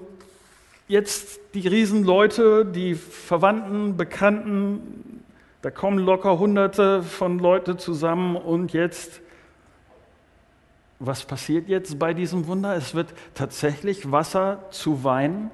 jetzt 0.87 1.39
die 1.53 1.67
Riesenleute, 1.67 2.65
die 2.65 2.95
Verwandten, 2.95 3.95
Bekannten, 3.95 5.23
da 5.61 5.71
kommen 5.71 5.99
locker 5.99 6.39
Hunderte 6.39 7.03
von 7.03 7.39
Leute 7.39 7.77
zusammen 7.77 8.35
und 8.35 8.73
jetzt 8.73 9.21
was 11.03 11.25
passiert 11.25 11.67
jetzt 11.67 11.97
bei 11.97 12.13
diesem 12.13 12.45
Wunder? 12.45 12.75
Es 12.75 12.93
wird 12.93 13.13
tatsächlich 13.33 14.11
Wasser 14.11 14.67
zu 14.69 15.03
Wein. 15.03 15.49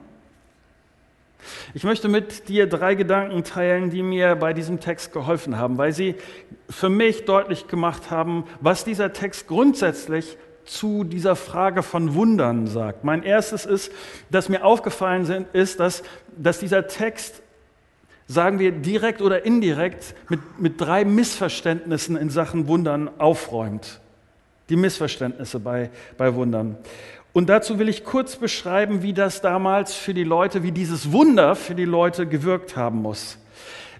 Ich 1.73 1.85
möchte 1.85 2.09
mit 2.09 2.49
dir 2.49 2.67
drei 2.67 2.95
Gedanken 2.95 3.43
teilen, 3.45 3.89
die 3.89 4.03
mir 4.03 4.35
bei 4.35 4.51
diesem 4.51 4.81
Text 4.81 5.13
geholfen 5.13 5.57
haben, 5.57 5.77
weil 5.77 5.93
sie 5.93 6.15
für 6.69 6.89
mich 6.89 7.23
deutlich 7.23 7.67
gemacht 7.67 8.11
haben, 8.11 8.43
was 8.59 8.83
dieser 8.83 9.13
Text 9.13 9.47
grundsätzlich 9.47 10.37
zu 10.65 11.05
dieser 11.05 11.37
Frage 11.37 11.81
von 11.81 12.13
Wundern 12.13 12.67
sagt. 12.67 13.05
Mein 13.05 13.23
erstes 13.23 13.65
ist, 13.65 13.89
dass 14.29 14.49
mir 14.49 14.65
aufgefallen 14.65 15.45
ist, 15.53 15.79
dass, 15.79 16.03
dass 16.35 16.59
dieser 16.59 16.87
Text, 16.87 17.41
sagen 18.27 18.59
wir 18.59 18.73
direkt 18.73 19.21
oder 19.21 19.45
indirekt, 19.45 20.13
mit, 20.27 20.59
mit 20.59 20.81
drei 20.81 21.05
Missverständnissen 21.05 22.17
in 22.17 22.29
Sachen 22.29 22.67
Wundern 22.67 23.09
aufräumt. 23.17 24.01
Die 24.69 24.75
Missverständnisse 24.75 25.59
bei, 25.59 25.89
bei 26.17 26.33
Wundern. 26.35 26.77
Und 27.33 27.49
dazu 27.49 27.77
will 27.77 27.87
ich 27.87 28.03
kurz 28.03 28.35
beschreiben, 28.35 29.03
wie 29.03 29.13
das 29.13 29.41
damals 29.41 29.93
für 29.93 30.13
die 30.13 30.23
Leute, 30.23 30.63
wie 30.63 30.71
dieses 30.71 31.11
Wunder 31.11 31.55
für 31.55 31.75
die 31.75 31.85
Leute 31.85 32.25
gewirkt 32.25 32.75
haben 32.75 33.01
muss. 33.01 33.37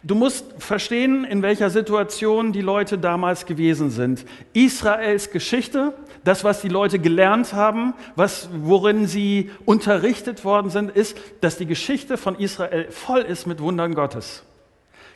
Du 0.04 0.16
musst 0.16 0.46
verstehen, 0.60 1.26
in 1.26 1.42
welcher 1.42 1.70
Situation 1.70 2.54
die 2.54 2.62
Leute 2.62 2.98
damals 2.98 3.46
gewesen 3.46 3.90
sind. 3.90 4.26
Israels 4.54 5.32
Geschichte, 5.32 5.94
das, 6.24 6.44
was 6.44 6.62
die 6.62 6.70
Leute 6.70 7.00
gelernt 7.00 7.54
haben, 7.54 7.94
was, 8.16 8.50
worin 8.54 9.08
sie 9.08 9.52
unterrichtet 9.66 10.46
worden 10.46 10.70
sind, 10.70 10.92
ist, 10.92 11.18
dass 11.42 11.58
die 11.58 11.66
Geschichte 11.66 12.18
von 12.18 12.36
Israel 12.36 12.90
voll 12.90 13.22
ist 13.22 13.48
mit 13.48 13.60
Wundern 13.60 13.96
Gottes. 13.96 14.44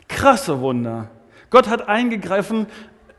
Krasse 0.08 0.60
Wunder. 0.60 1.10
Gott 1.50 1.68
hat 1.68 1.88
eingegriffen 1.88 2.66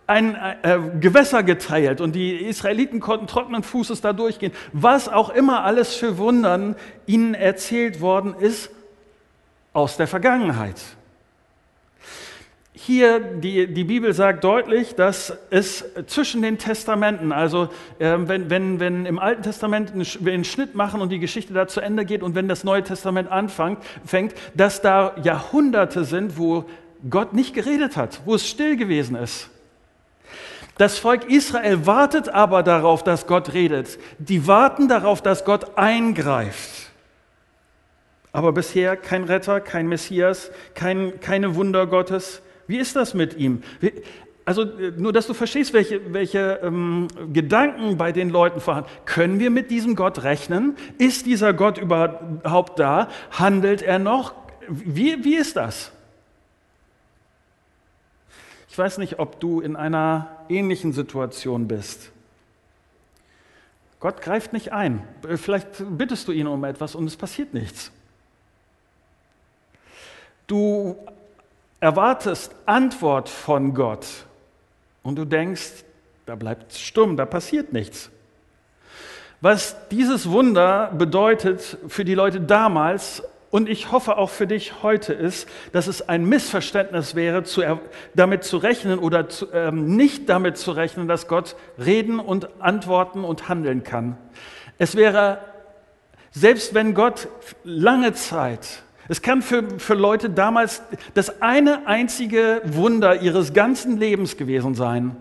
ein 0.06 0.36
äh, 0.36 0.80
Gewässer 1.00 1.44
geteilt 1.44 2.02
und 2.02 2.14
die 2.14 2.36
Israeliten 2.36 3.00
konnten 3.00 3.28
trockenen 3.28 3.64
Fußes 3.64 4.02
da 4.02 4.14
durchgehen. 4.14 4.52
Was 4.74 5.08
auch 5.08 5.30
immer 5.30 5.64
alles 5.64 5.96
für 5.96 6.18
Wundern 6.18 6.76
ihnen 7.06 7.34
erzählt 7.34 8.02
worden 8.02 8.36
ist 8.38 8.70
aus 9.72 9.98
der 9.98 10.08
Vergangenheit. 10.08 10.82
Hier, 12.86 13.20
die, 13.20 13.74
die 13.74 13.86
Bibel 13.86 14.14
sagt 14.14 14.44
deutlich, 14.44 14.96
dass 14.96 15.38
es 15.50 15.86
zwischen 16.08 16.42
den 16.42 16.58
Testamenten, 16.58 17.32
also 17.32 17.70
äh, 18.00 18.18
wenn, 18.18 18.50
wenn, 18.50 18.80
wenn 18.82 19.06
im 19.06 19.20
Alten 19.20 19.42
Testament 19.42 19.94
wir 19.96 20.34
einen 20.34 20.44
Schnitt 20.44 20.76
machen 20.76 21.00
und 21.00 21.10
die 21.10 21.20
Geschichte 21.20 21.54
da 21.54 21.68
zu 21.68 21.80
Ende 21.80 22.04
geht 22.04 22.24
und 22.24 22.36
wenn 22.36 22.50
das 22.50 22.66
Neue 22.66 22.84
Testament 22.84 23.32
anfängt, 23.32 23.78
fängt, 24.06 24.34
dass 24.54 24.82
da 24.82 25.16
Jahrhunderte 25.24 26.04
sind, 26.04 26.38
wo 26.38 26.66
Gott 27.10 27.32
nicht 27.34 27.54
geredet 27.54 27.96
hat, 27.96 28.22
wo 28.26 28.36
es 28.36 28.46
still 28.46 28.76
gewesen 28.76 29.16
ist. 29.16 29.50
Das 30.78 30.98
Volk 30.98 31.30
Israel 31.30 31.86
wartet 31.86 32.30
aber 32.30 32.64
darauf, 32.64 33.04
dass 33.04 33.28
Gott 33.28 33.54
redet. 33.54 34.00
Die 34.18 34.48
warten 34.48 34.88
darauf, 34.88 35.22
dass 35.22 35.46
Gott 35.46 35.78
eingreift. 35.78 36.92
Aber 38.32 38.52
bisher 38.52 38.98
kein 38.98 39.26
Retter, 39.26 39.62
kein 39.62 39.88
Messias, 39.88 40.50
kein, 40.74 41.20
keine 41.20 41.56
Wunder 41.56 41.86
Gottes. 41.86 42.42
Wie 42.66 42.78
ist 42.78 42.96
das 42.96 43.14
mit 43.14 43.38
ihm? 43.38 43.62
Also 44.46 44.66
nur, 44.98 45.14
dass 45.14 45.28
du 45.28 45.36
verstehst, 45.36 45.72
welche, 45.74 46.12
welche 46.12 46.60
ähm, 46.64 47.08
Gedanken 47.32 47.98
bei 47.98 48.12
den 48.12 48.30
Leuten 48.30 48.60
vorhanden. 48.60 48.90
Können 49.06 49.40
wir 49.40 49.52
mit 49.52 49.70
diesem 49.70 49.96
Gott 49.96 50.24
rechnen? 50.24 50.76
Ist 50.98 51.28
dieser 51.28 51.54
Gott 51.54 51.78
überhaupt 51.78 52.80
da? 52.80 53.08
Handelt 53.32 53.84
er 53.84 54.00
noch? 54.00 54.34
Wie, 54.68 55.24
wie 55.24 55.36
ist 55.36 55.56
das? 55.56 55.92
Ich 58.74 58.78
weiß 58.78 58.98
nicht, 58.98 59.20
ob 59.20 59.40
du 59.40 59.62
in 59.62 59.76
einer 59.76 60.30
ähnlichen 60.58 60.94
Situation 60.94 61.68
bist. 61.68 62.12
Gott 64.00 64.22
greift 64.22 64.52
nicht 64.52 64.74
ein. 64.74 65.08
Vielleicht 65.36 65.68
bittest 65.98 66.28
du 66.28 66.32
ihn 66.32 66.48
um 66.48 66.64
etwas 66.66 66.96
und 66.96 67.06
es 67.06 67.16
passiert 67.16 67.54
nichts. 67.54 67.92
Du 70.48 70.98
erwartest 71.80 72.54
Antwort 72.66 73.30
von 73.30 73.74
Gott 73.74 74.08
und 75.04 75.16
du 75.16 75.26
denkst, 75.26 75.86
da 76.26 76.36
bleibt 76.36 76.74
stumm, 76.74 77.18
da 77.18 77.26
passiert 77.26 77.74
nichts. 77.74 78.10
Was 79.42 79.76
dieses 79.90 80.30
Wunder 80.30 80.92
bedeutet 80.92 81.78
für 81.88 82.06
die 82.06 82.16
Leute 82.16 82.40
damals 82.40 83.24
und 83.54 83.70
ich 83.70 83.92
hoffe 83.92 84.18
auch 84.18 84.32
für 84.32 84.48
dich 84.48 84.82
heute 84.82 85.14
ist, 85.14 85.48
dass 85.74 85.86
es 85.86 86.10
ein 86.10 86.26
Missverständnis 86.26 87.14
wäre, 87.14 87.44
zu, 87.44 87.62
damit 88.16 88.44
zu 88.44 88.58
rechnen 88.58 88.98
oder 88.98 89.30
zu, 89.30 89.46
ähm, 89.54 89.96
nicht 89.96 90.28
damit 90.28 90.58
zu 90.58 90.72
rechnen, 90.72 91.08
dass 91.08 91.28
Gott 91.28 91.56
reden 91.78 92.20
und 92.20 92.50
antworten 92.60 93.24
und 93.24 93.50
handeln 93.50 93.84
kann. 93.84 94.18
Es 94.80 94.96
wäre, 94.96 95.38
selbst 96.32 96.74
wenn 96.74 96.96
Gott 96.96 97.28
lange 97.64 98.14
Zeit, 98.14 98.82
es 99.08 99.22
kann 99.22 99.44
für, 99.44 99.80
für 99.80 99.94
Leute 99.94 100.32
damals 100.32 100.82
das 101.14 101.40
eine 101.44 101.86
einzige 101.86 102.60
Wunder 102.66 103.22
ihres 103.22 103.54
ganzen 103.54 104.00
Lebens 104.00 104.36
gewesen 104.36 104.74
sein. 104.74 105.16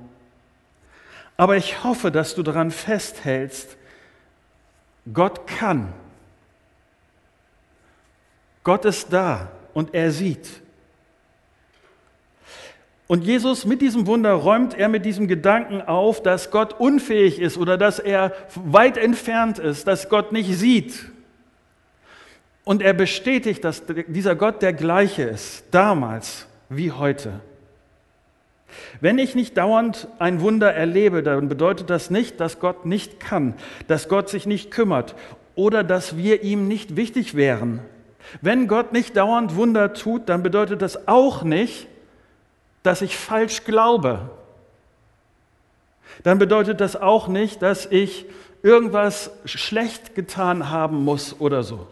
Aber 1.37 1.59
ich 1.59 1.85
hoffe, 1.85 2.11
dass 2.11 2.35
du 2.35 2.43
daran 2.43 2.71
festhältst, 2.71 3.77
Gott 5.13 5.47
kann 5.47 5.93
Gott 8.65 8.85
ist 8.85 9.13
da 9.13 9.51
und 9.75 9.95
er 9.95 10.11
sieht. 10.11 10.63
Und 13.13 13.25
Jesus 13.25 13.67
mit 13.67 13.83
diesem 13.83 14.07
Wunder 14.07 14.33
räumt 14.33 14.73
er 14.73 14.89
mit 14.89 15.05
diesem 15.05 15.29
Gedanken 15.29 15.83
auf, 15.83 16.23
dass 16.23 16.51
Gott 16.51 16.81
unfähig 16.81 17.41
ist 17.41 17.59
oder 17.59 17.77
dass 17.77 17.99
er 17.99 18.33
weit 18.55 18.97
entfernt 18.97 19.59
ist, 19.59 19.87
dass 19.87 20.09
Gott 20.09 20.33
nicht 20.33 20.57
sieht. 20.57 21.11
Und 22.65 22.81
er 22.81 22.95
bestätigt, 22.95 23.65
dass 23.65 23.83
dieser 24.07 24.37
Gott 24.37 24.63
der 24.63 24.73
gleiche 24.73 25.25
ist, 25.25 25.65
damals 25.73 26.47
wie 26.69 26.93
heute. 26.93 27.41
Wenn 29.01 29.19
ich 29.19 29.35
nicht 29.35 29.59
dauernd 29.59 30.09
ein 30.19 30.41
Wunder 30.41 30.73
erlebe, 30.73 31.23
dann 31.23 31.49
bedeutet 31.49 31.91
das 31.91 32.09
nicht, 32.09 32.41
dass 32.41 32.61
Gott 32.61 32.87
nicht 32.87 33.21
kann, 33.21 33.55
dass 33.89 34.09
Gott 34.09 34.31
sich 34.31 34.47
nicht 34.47 34.71
kümmert 34.71 35.15
oder 35.55 35.85
dass 35.85 36.17
wir 36.17 36.43
ihm 36.43 36.67
nicht 36.69 36.97
wichtig 36.97 37.35
wären. 37.35 37.81
Wenn 38.41 38.69
Gott 38.69 38.93
nicht 38.93 39.17
dauernd 39.17 39.57
Wunder 39.57 39.93
tut, 39.93 40.29
dann 40.29 40.43
bedeutet 40.43 40.83
das 40.83 41.09
auch 41.09 41.43
nicht, 41.43 41.87
dass 42.83 43.03
ich 43.03 43.17
falsch 43.17 43.65
glaube. 43.65 44.31
Dann 46.23 46.39
bedeutet 46.39 46.81
das 46.81 46.97
auch 46.97 47.29
nicht, 47.29 47.63
dass 47.63 47.87
ich 47.87 48.27
irgendwas 48.63 49.31
schlecht 49.45 50.15
getan 50.15 50.71
haben 50.71 51.05
muss 51.05 51.41
oder 51.41 51.63
so. 51.63 51.87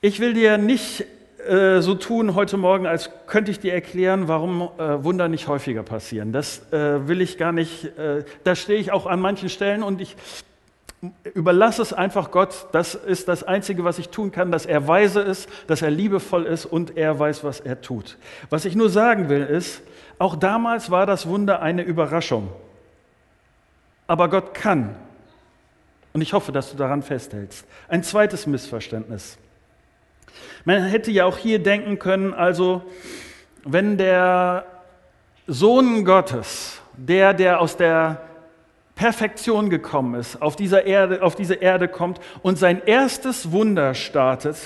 Ich 0.00 0.20
will 0.20 0.34
dir 0.34 0.56
nicht 0.58 1.04
äh, 1.48 1.80
so 1.80 1.94
tun 1.94 2.34
heute 2.34 2.56
Morgen, 2.56 2.86
als 2.86 3.10
könnte 3.26 3.50
ich 3.50 3.60
dir 3.60 3.72
erklären, 3.72 4.28
warum 4.28 4.68
äh, 4.78 5.02
Wunder 5.04 5.28
nicht 5.28 5.48
häufiger 5.48 5.82
passieren. 5.82 6.32
Das 6.32 6.72
äh, 6.72 7.08
will 7.08 7.20
ich 7.20 7.38
gar 7.38 7.52
nicht. 7.52 7.98
Äh, 7.98 8.24
da 8.44 8.54
stehe 8.54 8.78
ich 8.78 8.92
auch 8.92 9.06
an 9.06 9.20
manchen 9.20 9.48
Stellen 9.48 9.82
und 9.82 10.00
ich 10.00 10.16
Überlass 11.34 11.78
es 11.78 11.92
einfach 11.92 12.30
Gott. 12.30 12.68
Das 12.72 12.94
ist 12.94 13.28
das 13.28 13.42
Einzige, 13.42 13.84
was 13.84 13.98
ich 13.98 14.08
tun 14.08 14.32
kann, 14.32 14.50
dass 14.50 14.66
er 14.66 14.88
weise 14.88 15.20
ist, 15.20 15.48
dass 15.66 15.82
er 15.82 15.90
liebevoll 15.90 16.46
ist 16.46 16.64
und 16.64 16.96
er 16.96 17.18
weiß, 17.18 17.44
was 17.44 17.60
er 17.60 17.80
tut. 17.80 18.16
Was 18.48 18.64
ich 18.64 18.74
nur 18.74 18.88
sagen 18.88 19.28
will, 19.28 19.42
ist, 19.42 19.82
auch 20.18 20.36
damals 20.36 20.90
war 20.90 21.06
das 21.06 21.26
Wunder 21.26 21.60
eine 21.60 21.82
Überraschung. 21.82 22.48
Aber 24.06 24.30
Gott 24.30 24.54
kann. 24.54 24.94
Und 26.12 26.22
ich 26.22 26.32
hoffe, 26.32 26.50
dass 26.50 26.70
du 26.70 26.76
daran 26.78 27.02
festhältst. 27.02 27.66
Ein 27.88 28.02
zweites 28.02 28.46
Missverständnis. 28.46 29.36
Man 30.64 30.82
hätte 30.84 31.10
ja 31.10 31.26
auch 31.26 31.36
hier 31.36 31.62
denken 31.62 31.98
können, 31.98 32.32
also 32.32 32.82
wenn 33.64 33.98
der 33.98 34.64
Sohn 35.46 36.04
Gottes, 36.04 36.80
der, 36.96 37.34
der 37.34 37.60
aus 37.60 37.76
der 37.76 38.20
Perfektion 38.96 39.68
gekommen 39.68 40.18
ist, 40.18 40.40
auf, 40.40 40.56
dieser 40.56 40.86
Erde, 40.86 41.22
auf 41.22 41.36
diese 41.36 41.54
Erde 41.54 41.86
kommt 41.86 42.18
und 42.42 42.58
sein 42.58 42.82
erstes 42.84 43.52
Wunder 43.52 43.94
startet, 43.94 44.56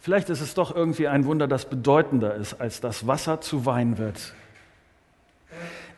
vielleicht 0.00 0.28
ist 0.28 0.42
es 0.42 0.52
doch 0.52 0.76
irgendwie 0.76 1.08
ein 1.08 1.24
Wunder, 1.24 1.48
das 1.48 1.64
bedeutender 1.64 2.34
ist, 2.34 2.60
als 2.60 2.82
das 2.82 3.06
Wasser 3.06 3.40
zu 3.40 3.64
Wein 3.64 3.96
wird. 3.96 4.34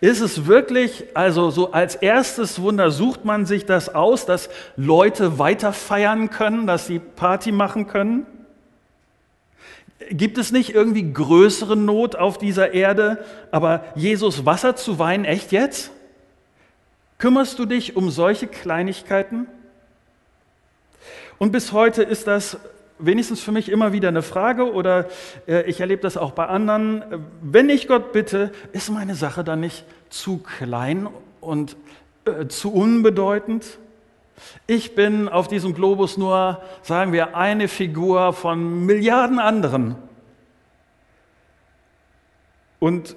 Ist 0.00 0.20
es 0.20 0.46
wirklich, 0.46 1.04
also 1.14 1.50
so 1.50 1.72
als 1.72 1.96
erstes 1.96 2.62
Wunder 2.62 2.92
sucht 2.92 3.24
man 3.24 3.44
sich 3.44 3.66
das 3.66 3.92
aus, 3.92 4.24
dass 4.24 4.48
Leute 4.76 5.40
weiter 5.40 5.72
feiern 5.72 6.30
können, 6.30 6.68
dass 6.68 6.86
sie 6.86 7.00
Party 7.00 7.50
machen 7.50 7.88
können? 7.88 8.24
Gibt 10.10 10.38
es 10.38 10.52
nicht 10.52 10.74
irgendwie 10.74 11.12
größere 11.12 11.76
Not 11.76 12.14
auf 12.14 12.38
dieser 12.38 12.72
Erde, 12.72 13.24
aber 13.50 13.82
Jesus 13.96 14.46
Wasser 14.46 14.76
zu 14.76 15.00
Wein 15.00 15.24
echt 15.24 15.50
jetzt? 15.50 15.90
Kümmerst 17.18 17.58
du 17.58 17.64
dich 17.64 17.96
um 17.96 18.10
solche 18.10 18.46
Kleinigkeiten? 18.46 19.46
Und 21.38 21.52
bis 21.52 21.72
heute 21.72 22.02
ist 22.02 22.26
das 22.26 22.58
wenigstens 22.98 23.40
für 23.40 23.52
mich 23.52 23.70
immer 23.70 23.92
wieder 23.92 24.08
eine 24.08 24.22
Frage 24.22 24.72
oder 24.72 25.06
äh, 25.46 25.62
ich 25.62 25.80
erlebe 25.80 26.02
das 26.02 26.16
auch 26.16 26.32
bei 26.32 26.46
anderen. 26.46 27.24
Wenn 27.42 27.68
ich 27.68 27.88
Gott 27.88 28.12
bitte, 28.12 28.52
ist 28.72 28.90
meine 28.90 29.14
Sache 29.14 29.44
dann 29.44 29.60
nicht 29.60 29.84
zu 30.08 30.38
klein 30.38 31.08
und 31.40 31.76
äh, 32.24 32.46
zu 32.48 32.72
unbedeutend? 32.72 33.78
Ich 34.66 34.94
bin 34.94 35.28
auf 35.28 35.48
diesem 35.48 35.74
Globus 35.74 36.16
nur, 36.18 36.62
sagen 36.82 37.12
wir, 37.12 37.36
eine 37.36 37.68
Figur 37.68 38.32
von 38.32 38.84
Milliarden 38.84 39.38
anderen. 39.38 39.96
Und 42.78 43.16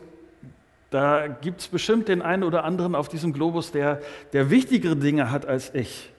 da 0.89 1.27
gibt 1.27 1.61
es 1.61 1.67
bestimmt 1.67 2.07
den 2.07 2.21
einen 2.21 2.43
oder 2.43 2.63
anderen 2.63 2.95
auf 2.95 3.09
diesem 3.09 3.33
Globus, 3.33 3.71
der, 3.71 4.01
der 4.33 4.49
wichtigere 4.49 4.95
Dinge 4.95 5.31
hat 5.31 5.45
als 5.45 5.73
ich. 5.75 6.09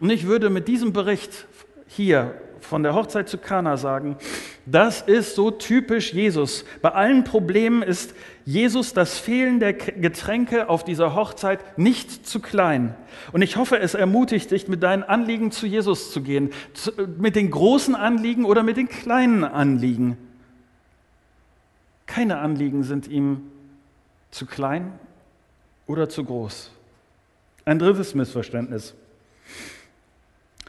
Und 0.00 0.10
ich 0.10 0.26
würde 0.26 0.50
mit 0.50 0.66
diesem 0.66 0.92
Bericht 0.92 1.46
hier 1.86 2.34
von 2.60 2.82
der 2.82 2.94
Hochzeit 2.94 3.28
zu 3.28 3.38
Kana 3.38 3.76
sagen, 3.76 4.16
das 4.66 5.00
ist 5.02 5.34
so 5.34 5.50
typisch 5.50 6.12
Jesus. 6.12 6.64
Bei 6.82 6.90
allen 6.90 7.24
Problemen 7.24 7.82
ist 7.82 8.14
Jesus 8.44 8.92
das 8.92 9.18
Fehlen 9.18 9.60
der 9.60 9.72
Getränke 9.72 10.68
auf 10.68 10.84
dieser 10.84 11.14
Hochzeit 11.14 11.78
nicht 11.78 12.26
zu 12.26 12.40
klein. 12.40 12.94
Und 13.32 13.42
ich 13.42 13.56
hoffe, 13.56 13.78
es 13.78 13.94
ermutigt 13.94 14.50
dich, 14.50 14.68
mit 14.68 14.82
deinen 14.82 15.02
Anliegen 15.02 15.50
zu 15.50 15.66
Jesus 15.66 16.12
zu 16.12 16.20
gehen, 16.22 16.50
mit 17.18 17.36
den 17.36 17.50
großen 17.50 17.94
Anliegen 17.94 18.44
oder 18.44 18.62
mit 18.62 18.76
den 18.76 18.88
kleinen 18.88 19.44
Anliegen. 19.44 20.16
Keine 22.12 22.38
Anliegen 22.38 22.82
sind 22.82 23.06
ihm 23.06 23.52
zu 24.32 24.44
klein 24.44 24.90
oder 25.86 26.08
zu 26.08 26.24
groß. 26.24 26.72
Ein 27.64 27.78
drittes 27.78 28.16
Missverständnis. 28.16 28.94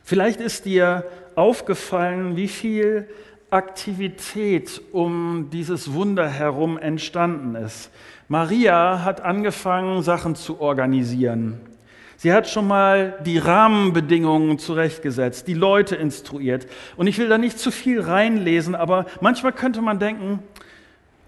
Vielleicht 0.04 0.40
ist 0.40 0.66
dir 0.66 1.04
aufgefallen, 1.34 2.36
wie 2.36 2.48
viel 2.48 3.10
Aktivität 3.50 4.84
um 4.92 5.50
dieses 5.52 5.94
Wunder 5.94 6.30
herum 6.30 6.78
entstanden 6.78 7.56
ist. 7.56 7.90
Maria 8.28 9.04
hat 9.04 9.22
angefangen, 9.22 10.04
Sachen 10.04 10.36
zu 10.36 10.62
organisieren. 10.62 11.60
Sie 12.18 12.32
hat 12.32 12.48
schon 12.48 12.68
mal 12.68 13.18
die 13.26 13.40
Rahmenbedingungen 13.40 14.60
zurechtgesetzt, 14.60 15.48
die 15.48 15.56
Leute 15.56 15.96
instruiert. 15.96 16.68
Und 16.98 17.08
ich 17.08 17.18
will 17.18 17.30
da 17.30 17.40
nicht 17.40 17.58
zu 17.58 17.72
viel 17.72 18.00
reinlesen, 18.00 18.76
aber 18.76 19.08
manchmal 19.22 19.54
könnte 19.54 19.82
man 19.82 19.98
denken, 19.98 20.38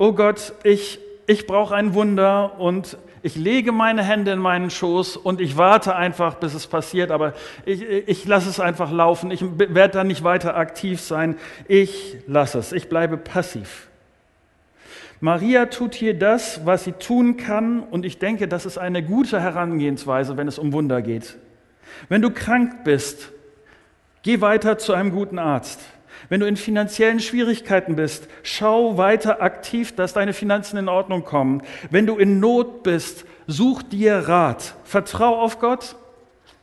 oh 0.04 0.12
Gott, 0.12 0.54
ich, 0.66 1.00
ich 1.28 1.48
brauche 1.48 1.74
ein 1.74 1.94
Wunder 1.94 2.60
und 2.60 2.98
ich 3.22 3.38
lege 3.38 3.72
meine 3.72 4.04
Hände 4.04 4.34
in 4.34 4.40
meinen 4.40 4.70
Schoß 4.70 5.16
und 5.16 5.40
ich 5.40 5.56
warte 5.56 5.96
einfach, 5.96 6.36
bis 6.36 6.54
es 6.54 6.68
passiert, 6.68 7.10
aber 7.10 7.32
ich, 7.64 7.82
ich 7.82 8.26
lasse 8.26 8.50
es 8.50 8.60
einfach 8.60 8.92
laufen. 8.92 9.32
Ich 9.32 9.42
werde 9.58 9.94
da 9.94 10.04
nicht 10.04 10.26
weiter 10.26 10.58
aktiv 10.58 11.00
sein. 11.00 11.38
Ich 11.70 12.18
lasse 12.28 12.60
es. 12.60 12.74
Ich 12.74 12.90
bleibe 12.90 13.16
passiv. 13.16 13.88
Maria 15.22 15.68
tut 15.68 15.96
hier 15.96 16.20
das, 16.20 16.66
was 16.66 16.84
sie 16.84 16.92
tun 16.92 17.38
kann 17.38 17.80
und 17.80 18.04
ich 18.04 18.20
denke, 18.20 18.50
das 18.50 18.66
ist 18.66 18.78
eine 18.78 19.04
gute 19.04 19.40
Herangehensweise, 19.40 20.36
wenn 20.36 20.50
es 20.50 20.60
um 20.60 20.74
Wunder 20.74 21.02
geht. 21.02 21.38
Wenn 22.10 22.22
du 22.22 22.30
krank 22.30 22.84
bist, 22.84 23.32
geh 24.22 24.42
weiter 24.42 24.78
zu 24.78 24.92
einem 24.92 25.12
guten 25.12 25.40
Arzt. 25.40 25.80
Wenn 26.30 26.40
du 26.40 26.48
in 26.48 26.58
finanziellen 26.58 27.20
Schwierigkeiten 27.20 27.96
bist, 27.96 28.28
schau 28.44 28.98
weiter 28.98 29.42
aktiv, 29.42 29.96
dass 29.96 30.14
deine 30.14 30.34
Finanzen 30.34 30.78
in 30.78 30.90
Ordnung 30.90 31.24
kommen. 31.24 31.62
Wenn 31.90 32.06
du 32.06 32.18
in 32.18 32.40
Not 32.40 32.84
bist, 32.84 33.26
such 33.48 33.84
dir 33.84 34.16
Rat. 34.16 34.76
Vertrau 34.84 35.40
auf 35.40 35.60
Gott. 35.60 35.96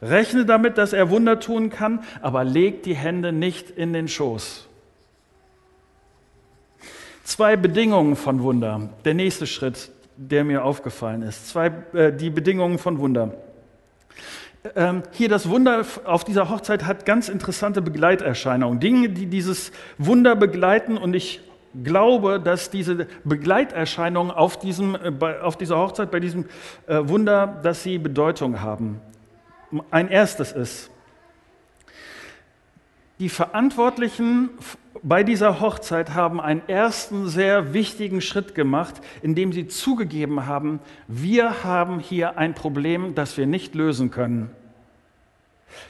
Rechne 0.03 0.47
damit, 0.47 0.79
dass 0.79 0.93
er 0.93 1.11
Wunder 1.11 1.41
tun 1.41 1.69
kann, 1.69 2.03
aber 2.23 2.45
leg 2.45 2.83
die 2.83 2.95
Hände 2.95 3.33
nicht 3.33 3.71
in 3.71 3.93
den 3.93 4.09
Schoß. 4.09 4.67
Zwei 7.25 7.57
Bedingungen 7.57 8.17
von 8.17 8.43
Wunder. 8.43 8.89
Der 9.05 9.15
nächste 9.15 9.47
Schritt, 9.47 9.91
der 10.17 10.43
mir 10.43 10.65
aufgefallen 10.65 11.23
ist. 11.23 11.49
Zwei, 11.49 11.71
äh, 11.93 12.13
die 12.13 12.31
Bedingungen 12.31 12.79
von 12.79 12.99
Wunder. 12.99 13.35
Ähm, 14.77 15.03
hier 15.13 15.31
das 15.31 15.49
Wunder 15.49 15.87
auf 16.05 16.25
dieser 16.25 16.51
Hochzeit 16.51 16.85
hat 16.85 17.07
ganz 17.07 17.31
interessante 17.31 17.81
Begleiterscheinungen, 17.81 18.79
Dinge, 18.79 19.09
die 19.09 19.27
dieses 19.27 19.73
Wunder 19.97 20.37
begleiten 20.37 20.99
und 20.99 21.15
ich 21.15 21.41
glaube, 21.83 22.41
dass 22.41 22.69
diese 22.69 23.07
Begleiterscheinungen 23.25 24.31
auf, 24.31 24.59
diesem, 24.59 24.97
äh, 24.97 25.41
auf 25.41 25.57
dieser 25.57 25.79
Hochzeit, 25.79 26.11
bei 26.11 26.21
diesem 26.21 26.45
äh, 26.87 26.99
Wunder, 27.03 27.61
dass 27.63 27.83
sie 27.83 27.97
Bedeutung 27.97 28.61
haben. 28.61 29.01
Ein 29.91 30.09
erstes 30.09 30.53
ist, 30.53 30.91
die 33.21 33.29
Verantwortlichen 33.29 34.49
bei 35.03 35.23
dieser 35.23 35.61
Hochzeit 35.61 36.15
haben 36.15 36.41
einen 36.41 36.67
ersten 36.69 37.29
sehr 37.29 37.75
wichtigen 37.75 38.23
Schritt 38.23 38.55
gemacht, 38.55 38.95
indem 39.23 39.53
sie 39.53 39.69
zugegeben 39.69 40.47
haben, 40.47 40.81
wir 41.07 41.63
haben 41.63 42.01
hier 42.01 42.39
ein 42.39 42.55
Problem, 42.55 43.15
das 43.15 43.37
wir 43.37 43.47
nicht 43.47 43.75
lösen 43.75 44.11
können. 44.11 44.51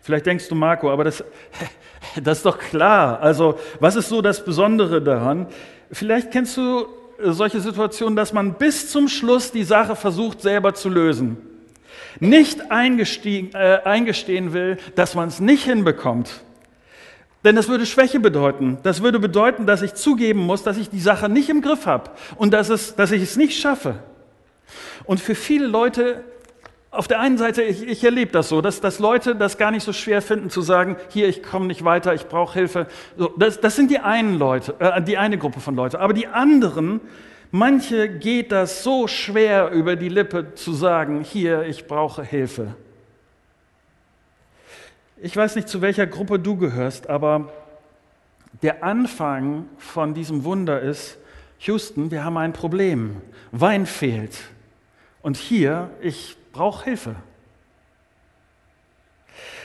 Vielleicht 0.02 0.26
denkst 0.26 0.48
du, 0.48 0.56
Marco, 0.56 0.90
aber 0.90 1.04
das, 1.04 1.24
das 2.22 2.38
ist 2.38 2.46
doch 2.46 2.58
klar. 2.58 3.20
Also, 3.20 3.58
was 3.78 3.94
ist 3.94 4.08
so 4.08 4.20
das 4.22 4.44
Besondere 4.44 5.00
daran? 5.00 5.46
Vielleicht 5.92 6.32
kennst 6.32 6.56
du 6.56 6.86
solche 7.22 7.60
Situationen, 7.60 8.16
dass 8.16 8.32
man 8.32 8.54
bis 8.54 8.90
zum 8.90 9.08
Schluss 9.08 9.52
die 9.52 9.64
Sache 9.64 9.94
versucht 9.94 10.42
selber 10.42 10.74
zu 10.74 10.88
lösen. 10.88 11.36
Nicht 12.18 12.60
äh, 12.60 13.78
eingestehen 13.84 14.52
will, 14.52 14.78
dass 14.96 15.14
man 15.14 15.28
es 15.28 15.38
nicht 15.38 15.64
hinbekommt. 15.64 16.42
Denn 17.44 17.56
das 17.56 17.68
würde 17.68 17.86
Schwäche 17.86 18.20
bedeuten. 18.20 18.78
Das 18.82 19.02
würde 19.02 19.18
bedeuten, 19.18 19.66
dass 19.66 19.80
ich 19.82 19.94
zugeben 19.94 20.40
muss, 20.40 20.62
dass 20.62 20.76
ich 20.76 20.90
die 20.90 21.00
Sache 21.00 21.28
nicht 21.28 21.48
im 21.48 21.62
Griff 21.62 21.86
habe 21.86 22.10
und 22.36 22.52
dass, 22.52 22.68
es, 22.68 22.96
dass 22.96 23.12
ich 23.12 23.22
es 23.22 23.36
nicht 23.36 23.58
schaffe. 23.58 23.96
Und 25.04 25.20
für 25.20 25.34
viele 25.34 25.66
Leute, 25.66 26.22
auf 26.90 27.08
der 27.08 27.20
einen 27.20 27.38
Seite, 27.38 27.62
ich, 27.62 27.82
ich 27.82 28.04
erlebe 28.04 28.30
das 28.32 28.50
so, 28.50 28.60
dass, 28.60 28.82
dass 28.82 28.98
Leute 28.98 29.34
das 29.34 29.56
gar 29.56 29.70
nicht 29.70 29.84
so 29.84 29.92
schwer 29.94 30.20
finden 30.20 30.50
zu 30.50 30.60
sagen, 30.60 30.96
hier, 31.08 31.28
ich 31.28 31.42
komme 31.42 31.66
nicht 31.66 31.84
weiter, 31.84 32.12
ich 32.14 32.26
brauche 32.26 32.58
Hilfe. 32.58 32.88
So, 33.16 33.32
das, 33.38 33.58
das 33.60 33.74
sind 33.74 33.90
die 33.90 34.00
einen 34.00 34.38
Leute, 34.38 34.74
äh, 34.78 35.00
die 35.00 35.16
eine 35.16 35.38
Gruppe 35.38 35.60
von 35.60 35.74
Leuten. 35.74 35.96
Aber 35.96 36.12
die 36.12 36.26
anderen, 36.26 37.00
manche 37.50 38.10
geht 38.10 38.52
das 38.52 38.82
so 38.82 39.06
schwer 39.06 39.70
über 39.70 39.96
die 39.96 40.10
Lippe 40.10 40.54
zu 40.54 40.74
sagen, 40.74 41.22
hier, 41.22 41.62
ich 41.62 41.86
brauche 41.86 42.22
Hilfe. 42.22 42.74
Ich 45.22 45.36
weiß 45.36 45.56
nicht, 45.56 45.68
zu 45.68 45.82
welcher 45.82 46.06
Gruppe 46.06 46.38
du 46.38 46.56
gehörst, 46.56 47.10
aber 47.10 47.52
der 48.62 48.82
Anfang 48.82 49.66
von 49.76 50.14
diesem 50.14 50.44
Wunder 50.44 50.80
ist, 50.80 51.18
Houston, 51.60 52.10
wir 52.10 52.24
haben 52.24 52.38
ein 52.38 52.54
Problem. 52.54 53.20
Wein 53.52 53.84
fehlt. 53.84 54.38
Und 55.20 55.36
hier, 55.36 55.90
ich 56.00 56.38
brauche 56.52 56.84
Hilfe. 56.84 57.16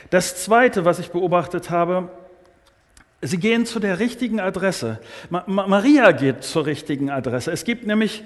Das 0.10 0.44
Zweite, 0.44 0.84
was 0.84 1.00
ich 1.00 1.12
beobachtet 1.12 1.70
habe, 1.70 2.10
sie 3.22 3.38
gehen 3.38 3.66
zu 3.66 3.80
der 3.80 4.00
richtigen 4.00 4.42
Adresse. 4.42 5.00
Maria 5.30 6.12
geht 6.12 6.44
zur 6.44 6.66
richtigen 6.66 7.10
Adresse. 7.10 7.54
Es 7.54 7.64
gibt 7.64 7.88
nämlich 7.88 8.26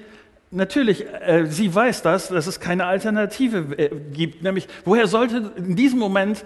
Natürlich, 0.52 1.06
äh, 1.06 1.46
sie 1.46 1.74
weiß 1.74 2.02
das, 2.02 2.30
dass 2.30 2.48
es 2.48 2.60
keine 2.60 2.86
Alternative 2.86 3.78
äh, 3.78 3.90
gibt. 4.14 4.42
Nämlich, 4.42 4.68
woher 4.84 5.08
sollte 5.08 5.52
in 5.58 5.76
diesem 5.76 6.00
Moment, 6.00 6.44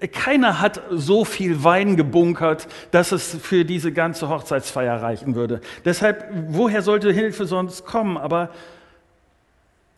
äh, 0.00 0.08
keiner 0.08 0.60
hat 0.60 0.80
so 0.90 1.26
viel 1.26 1.62
Wein 1.62 1.96
gebunkert, 1.96 2.66
dass 2.92 3.12
es 3.12 3.36
für 3.42 3.66
diese 3.66 3.92
ganze 3.92 4.30
Hochzeitsfeier 4.30 5.02
reichen 5.02 5.34
würde. 5.34 5.60
Deshalb, 5.84 6.24
woher 6.48 6.80
sollte 6.80 7.12
Hilfe 7.12 7.44
sonst 7.44 7.84
kommen? 7.84 8.16
Aber 8.16 8.50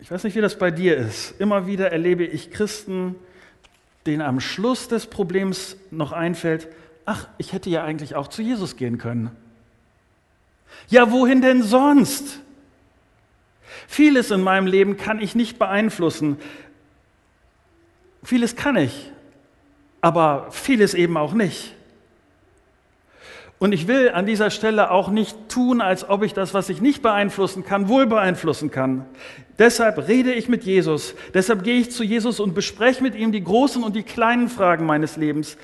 ich 0.00 0.10
weiß 0.10 0.24
nicht, 0.24 0.34
wie 0.34 0.40
das 0.40 0.58
bei 0.58 0.72
dir 0.72 0.96
ist. 0.96 1.40
Immer 1.40 1.68
wieder 1.68 1.92
erlebe 1.92 2.24
ich 2.24 2.50
Christen, 2.50 3.14
denen 4.04 4.20
am 4.20 4.40
Schluss 4.40 4.88
des 4.88 5.06
Problems 5.06 5.76
noch 5.92 6.12
einfällt, 6.12 6.68
ach, 7.06 7.28
ich 7.38 7.52
hätte 7.52 7.70
ja 7.70 7.84
eigentlich 7.84 8.16
auch 8.16 8.28
zu 8.28 8.42
Jesus 8.42 8.76
gehen 8.76 8.98
können. 8.98 9.30
Ja, 10.88 11.10
wohin 11.10 11.40
denn 11.40 11.62
sonst? 11.62 12.40
Vieles 13.86 14.30
in 14.30 14.40
meinem 14.40 14.66
Leben 14.66 14.96
kann 14.96 15.20
ich 15.20 15.34
nicht 15.34 15.58
beeinflussen. 15.58 16.38
Vieles 18.22 18.56
kann 18.56 18.76
ich, 18.76 19.10
aber 20.00 20.48
vieles 20.50 20.94
eben 20.94 21.16
auch 21.16 21.34
nicht. 21.34 21.74
Und 23.58 23.72
ich 23.72 23.86
will 23.86 24.10
an 24.10 24.26
dieser 24.26 24.50
Stelle 24.50 24.90
auch 24.90 25.08
nicht 25.08 25.48
tun, 25.48 25.80
als 25.80 26.08
ob 26.08 26.22
ich 26.22 26.34
das, 26.34 26.52
was 26.54 26.68
ich 26.68 26.80
nicht 26.80 27.02
beeinflussen 27.02 27.64
kann, 27.64 27.88
wohl 27.88 28.06
beeinflussen 28.06 28.70
kann. 28.70 29.06
Deshalb 29.58 30.08
rede 30.08 30.32
ich 30.32 30.48
mit 30.48 30.64
Jesus. 30.64 31.14
Deshalb 31.32 31.62
gehe 31.62 31.78
ich 31.78 31.90
zu 31.90 32.02
Jesus 32.02 32.40
und 32.40 32.54
bespreche 32.54 33.02
mit 33.02 33.14
ihm 33.14 33.30
die 33.30 33.44
großen 33.44 33.82
und 33.82 33.94
die 33.94 34.02
kleinen 34.02 34.48
Fragen 34.48 34.84
meines 34.84 35.16
Lebens. 35.16 35.56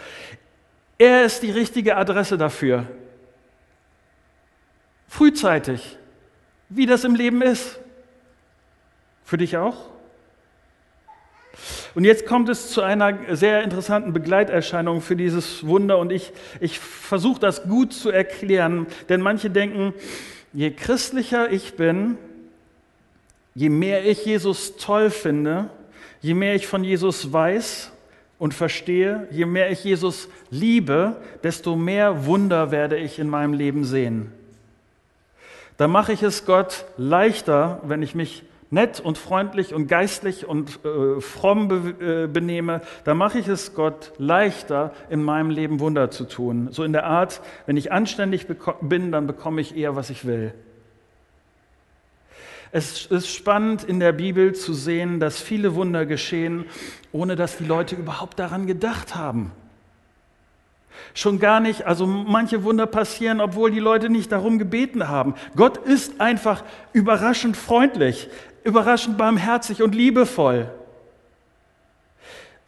Er 0.99 1.25
ist 1.25 1.42
die 1.42 1.51
richtige 1.51 1.96
Adresse 1.96 2.38
dafür. 2.38 2.87
Frühzeitig, 5.09 5.99
wie 6.68 6.87
das 6.87 7.05
im 7.05 7.16
Leben 7.16 7.42
ist. 7.42 7.81
Für 9.31 9.38
dich 9.38 9.57
auch? 9.57 9.77
Und 11.95 12.03
jetzt 12.03 12.27
kommt 12.27 12.49
es 12.49 12.71
zu 12.71 12.83
einer 12.83 13.37
sehr 13.37 13.62
interessanten 13.62 14.12
Begleiterscheinung 14.12 15.01
für 15.01 15.14
dieses 15.14 15.64
Wunder 15.64 15.99
und 15.99 16.11
ich, 16.11 16.33
ich 16.59 16.81
versuche 16.81 17.38
das 17.38 17.62
gut 17.62 17.93
zu 17.93 18.11
erklären, 18.11 18.88
denn 19.09 19.21
manche 19.21 19.49
denken, 19.49 19.95
je 20.53 20.73
christlicher 20.73 21.49
ich 21.49 21.75
bin, 21.77 22.19
je 23.55 23.69
mehr 23.69 24.05
ich 24.05 24.27
Jesus 24.27 24.77
toll 24.79 25.11
finde, 25.11 25.71
je 26.21 26.35
mehr 26.35 26.57
ich 26.57 26.66
von 26.66 26.83
Jesus 26.83 27.33
weiß, 27.33 27.93
und 28.40 28.53
verstehe, 28.53 29.29
je 29.31 29.47
mehr 29.47 29.71
ich 29.71 29.85
Jesus 29.85 30.29
liebe, 30.51 31.14
desto 31.45 31.77
mehr 31.77 32.27
Wunder 32.27 32.73
werde 32.73 32.97
ich 32.97 33.21
in 33.21 33.29
meinem 33.29 33.53
Leben 33.53 33.85
sehen. 33.85 34.33
Da 35.77 35.87
mache 35.87 36.12
ich 36.12 36.25
es 36.25 36.47
Gott 36.47 36.85
leichter, 36.97 37.81
wenn 37.85 38.03
ich 38.03 38.16
mich 38.16 38.43
nett 38.70 39.00
und 39.00 39.18
freundlich 39.18 39.74
und 39.74 39.88
geistlich 39.88 40.46
und 40.46 40.80
äh, 40.85 41.20
fromm 41.20 41.68
be 41.68 42.24
äh, 42.24 42.26
benehme, 42.28 42.80
da 43.04 43.14
mache 43.14 43.38
ich 43.38 43.48
es 43.48 43.74
Gott 43.74 44.12
leichter, 44.18 44.92
in 45.11 45.22
meinem 45.22 45.50
Leben 45.50 45.80
Wunder 45.80 46.11
zu 46.11 46.24
tun. 46.24 46.68
So 46.70 46.85
in 46.85 46.92
der 46.92 47.04
Art, 47.04 47.40
wenn 47.66 47.76
ich 47.76 47.92
anständig 47.92 48.46
bin, 48.80 49.12
dann 49.12 49.26
bekomme 49.26 49.61
ich 49.61 49.76
eher, 49.76 49.96
was 49.96 50.11
ich 50.11 50.24
will. 50.24 50.54
Es 52.72 53.06
ist 53.06 53.28
spannend 53.28 53.83
in 53.83 53.98
der 53.98 54.12
Bibel 54.12 54.54
zu 54.54 54.72
sehen, 54.72 55.18
dass 55.18 55.40
viele 55.40 55.74
Wunder 55.74 56.06
geschehen, 56.06 56.66
ohne 57.11 57.35
dass 57.35 57.56
die 57.56 57.64
Leute 57.64 57.96
überhaupt 57.96 58.38
daran 58.38 58.68
gedacht 58.68 59.16
haben. 59.16 59.50
Schon 61.14 61.40
gar 61.40 61.59
nicht, 61.59 61.87
also 61.87 62.06
manche 62.06 62.62
Wunder 62.62 62.87
passieren, 62.87 63.40
obwohl 63.40 63.72
die 63.72 63.80
Leute 63.80 64.09
nicht 64.09 64.30
darum 64.30 64.61
gebeten 64.61 65.09
haben. 65.09 65.35
Gott 65.56 65.78
ist 65.78 66.20
einfach 66.20 66.62
überraschend 66.92 67.56
freundlich 67.56 68.28
überraschend 68.64 69.18
barmherzig 69.18 69.83
und 69.83 69.94
liebevoll. 69.94 70.70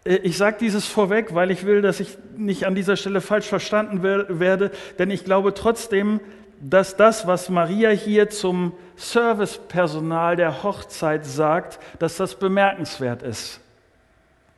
Äh, 0.05 0.16
ich 0.16 0.37
sage 0.37 0.57
dieses 0.61 0.87
vorweg, 0.87 1.35
weil 1.35 1.50
ich 1.50 1.64
will, 1.64 1.83
dass 1.83 2.00
ich 2.00 2.18
nicht 2.37 2.66
an 2.66 2.74
dieser 2.74 2.96
Stelle 2.96 3.20
falsch 3.20 3.46
verstanden 3.46 4.02
werde, 4.02 4.70
denn 4.98 5.11
ich 5.11 5.24
glaube 5.24 5.55
trotzdem, 5.55 6.20
dass 6.61 6.96
das, 6.96 7.26
was 7.26 7.48
Maria 7.48 7.90
hier 7.90 8.31
zum 8.31 8.72
Servicepersonal 8.96 10.37
der 10.37 10.62
Hochzeit 10.62 11.26
sagt, 11.26 11.81
dass 11.98 12.16
das 12.16 12.37
bemerkenswert 12.37 13.22
ist. 13.22 13.61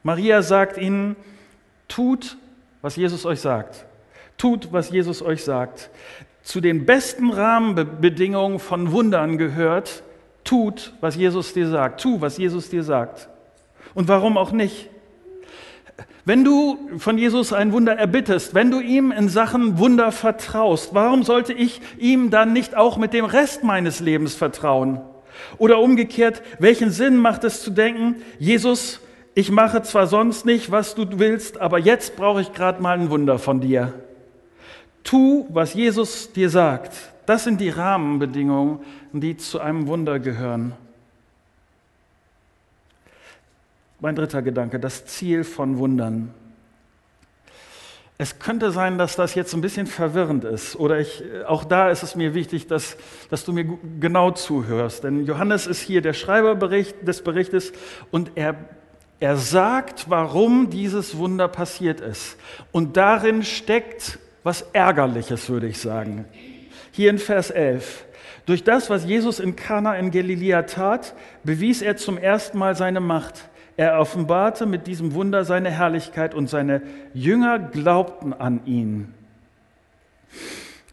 Maria 0.02 0.42
sagt 0.42 0.76
ihnen, 0.76 1.16
tut, 1.88 2.36
was 2.82 2.96
Jesus 2.96 3.24
euch 3.24 3.40
sagt. 3.40 3.86
Tut, 4.36 4.70
was 4.70 4.90
Jesus 4.90 5.22
euch 5.22 5.42
sagt. 5.42 5.88
Zu 6.42 6.60
den 6.60 6.84
besten 6.84 7.30
Rahmenbedingungen 7.30 8.58
von 8.58 8.92
Wundern 8.92 9.38
gehört, 9.38 10.02
Tut, 10.44 10.92
was 11.00 11.16
Jesus 11.16 11.52
dir 11.54 11.68
sagt. 11.68 12.00
Tu, 12.00 12.20
was 12.20 12.36
Jesus 12.36 12.68
dir 12.68 12.82
sagt. 12.82 13.28
Und 13.94 14.08
warum 14.08 14.36
auch 14.36 14.52
nicht? 14.52 14.90
Wenn 16.26 16.42
du 16.42 16.78
von 16.98 17.18
Jesus 17.18 17.52
ein 17.52 17.72
Wunder 17.72 17.98
erbittest, 17.98 18.54
wenn 18.54 18.70
du 18.70 18.80
ihm 18.80 19.12
in 19.12 19.28
Sachen 19.28 19.78
Wunder 19.78 20.10
vertraust, 20.10 20.94
warum 20.94 21.22
sollte 21.22 21.52
ich 21.52 21.82
ihm 21.98 22.30
dann 22.30 22.52
nicht 22.52 22.74
auch 22.74 22.96
mit 22.96 23.12
dem 23.12 23.26
Rest 23.26 23.62
meines 23.62 24.00
Lebens 24.00 24.34
vertrauen? 24.34 25.00
Oder 25.58 25.80
umgekehrt, 25.80 26.42
welchen 26.58 26.90
Sinn 26.90 27.16
macht 27.16 27.44
es 27.44 27.62
zu 27.62 27.70
denken, 27.70 28.16
Jesus, 28.38 29.00
ich 29.34 29.50
mache 29.50 29.82
zwar 29.82 30.06
sonst 30.06 30.46
nicht, 30.46 30.70
was 30.70 30.94
du 30.94 31.06
willst, 31.18 31.60
aber 31.60 31.78
jetzt 31.78 32.16
brauche 32.16 32.40
ich 32.40 32.52
gerade 32.52 32.80
mal 32.80 32.98
ein 32.98 33.10
Wunder 33.10 33.38
von 33.38 33.60
dir. 33.60 33.92
Tu, 35.02 35.46
was 35.50 35.74
Jesus 35.74 36.32
dir 36.32 36.48
sagt. 36.48 36.92
Das 37.26 37.44
sind 37.44 37.60
die 37.60 37.70
Rahmenbedingungen, 37.70 38.80
die 39.12 39.36
zu 39.36 39.60
einem 39.60 39.86
Wunder 39.86 40.18
gehören. 40.18 40.74
Mein 44.00 44.16
dritter 44.16 44.42
Gedanke, 44.42 44.78
das 44.78 45.06
Ziel 45.06 45.44
von 45.44 45.78
Wundern. 45.78 46.34
Es 48.16 48.38
könnte 48.38 48.70
sein, 48.70 48.96
dass 48.96 49.16
das 49.16 49.34
jetzt 49.34 49.54
ein 49.54 49.60
bisschen 49.60 49.86
verwirrend 49.86 50.44
ist. 50.44 50.76
Oder 50.76 51.00
ich, 51.00 51.22
auch 51.46 51.64
da 51.64 51.90
ist 51.90 52.02
es 52.02 52.14
mir 52.14 52.34
wichtig, 52.34 52.68
dass, 52.68 52.96
dass 53.28 53.44
du 53.44 53.52
mir 53.52 53.64
genau 53.98 54.30
zuhörst. 54.30 55.02
Denn 55.02 55.24
Johannes 55.26 55.66
ist 55.66 55.80
hier 55.80 56.00
der 56.00 56.12
Schreiber 56.12 56.54
des 56.54 57.22
Berichtes 57.22 57.72
und 58.12 58.32
er, 58.36 58.54
er 59.18 59.36
sagt, 59.36 60.10
warum 60.10 60.70
dieses 60.70 61.16
Wunder 61.16 61.48
passiert 61.48 62.00
ist. 62.00 62.36
Und 62.70 62.96
darin 62.96 63.42
steckt 63.42 64.18
was 64.44 64.62
Ärgerliches, 64.72 65.48
würde 65.48 65.66
ich 65.66 65.80
sagen. 65.80 66.26
Hier 66.96 67.10
in 67.10 67.18
Vers 67.18 67.50
11. 67.50 68.04
Durch 68.46 68.62
das, 68.62 68.88
was 68.88 69.04
Jesus 69.04 69.40
in 69.40 69.56
Kana 69.56 69.96
in 69.96 70.12
Galiläa 70.12 70.62
tat, 70.62 71.14
bewies 71.42 71.82
er 71.82 71.96
zum 71.96 72.16
ersten 72.16 72.56
Mal 72.56 72.76
seine 72.76 73.00
Macht. 73.00 73.48
Er 73.76 73.98
offenbarte 73.98 74.64
mit 74.64 74.86
diesem 74.86 75.12
Wunder 75.12 75.44
seine 75.44 75.72
Herrlichkeit 75.72 76.36
und 76.36 76.48
seine 76.48 76.82
Jünger 77.12 77.58
glaubten 77.58 78.32
an 78.32 78.60
ihn. 78.64 79.12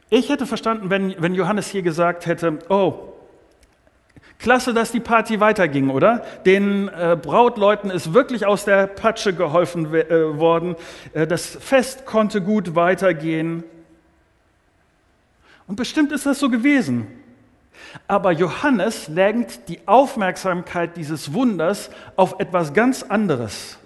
Ich 0.10 0.30
hätte 0.30 0.48
verstanden, 0.48 0.90
wenn, 0.90 1.14
wenn 1.20 1.36
Johannes 1.36 1.68
hier 1.68 1.84
gesagt 1.84 2.26
hätte, 2.26 2.58
oh, 2.70 3.14
klasse, 4.40 4.74
dass 4.74 4.92
die 4.92 5.02
Party 5.02 5.40
weiterging, 5.40 5.92
oder? 5.92 6.26
Den 6.48 6.88
äh, 6.88 7.16
Brautleuten 7.16 7.92
ist 7.92 8.12
wirklich 8.12 8.48
aus 8.48 8.66
der 8.66 8.88
Patsche 8.88 9.34
geholfen 9.34 9.94
äh, 9.94 10.40
worden. 10.40 10.76
Äh, 11.14 11.28
das 11.28 11.46
Fest 11.46 12.08
konnte 12.08 12.42
gut 12.42 12.74
weitergehen. 12.74 13.64
Und 15.72 15.78
bestimmt 15.78 16.12
ist 16.12 16.26
das 16.26 16.38
so 16.38 16.50
gewesen. 16.50 17.08
Aber 18.06 18.34
Johannes 18.34 19.08
lenkt 19.08 19.70
die 19.70 19.80
Aufmerksamkeit 19.86 20.98
dieses 20.98 21.32
Wunders 21.32 21.90
auf 22.18 22.42
etwas 22.42 22.74
ganz 22.74 23.04
anderes. 23.04 23.78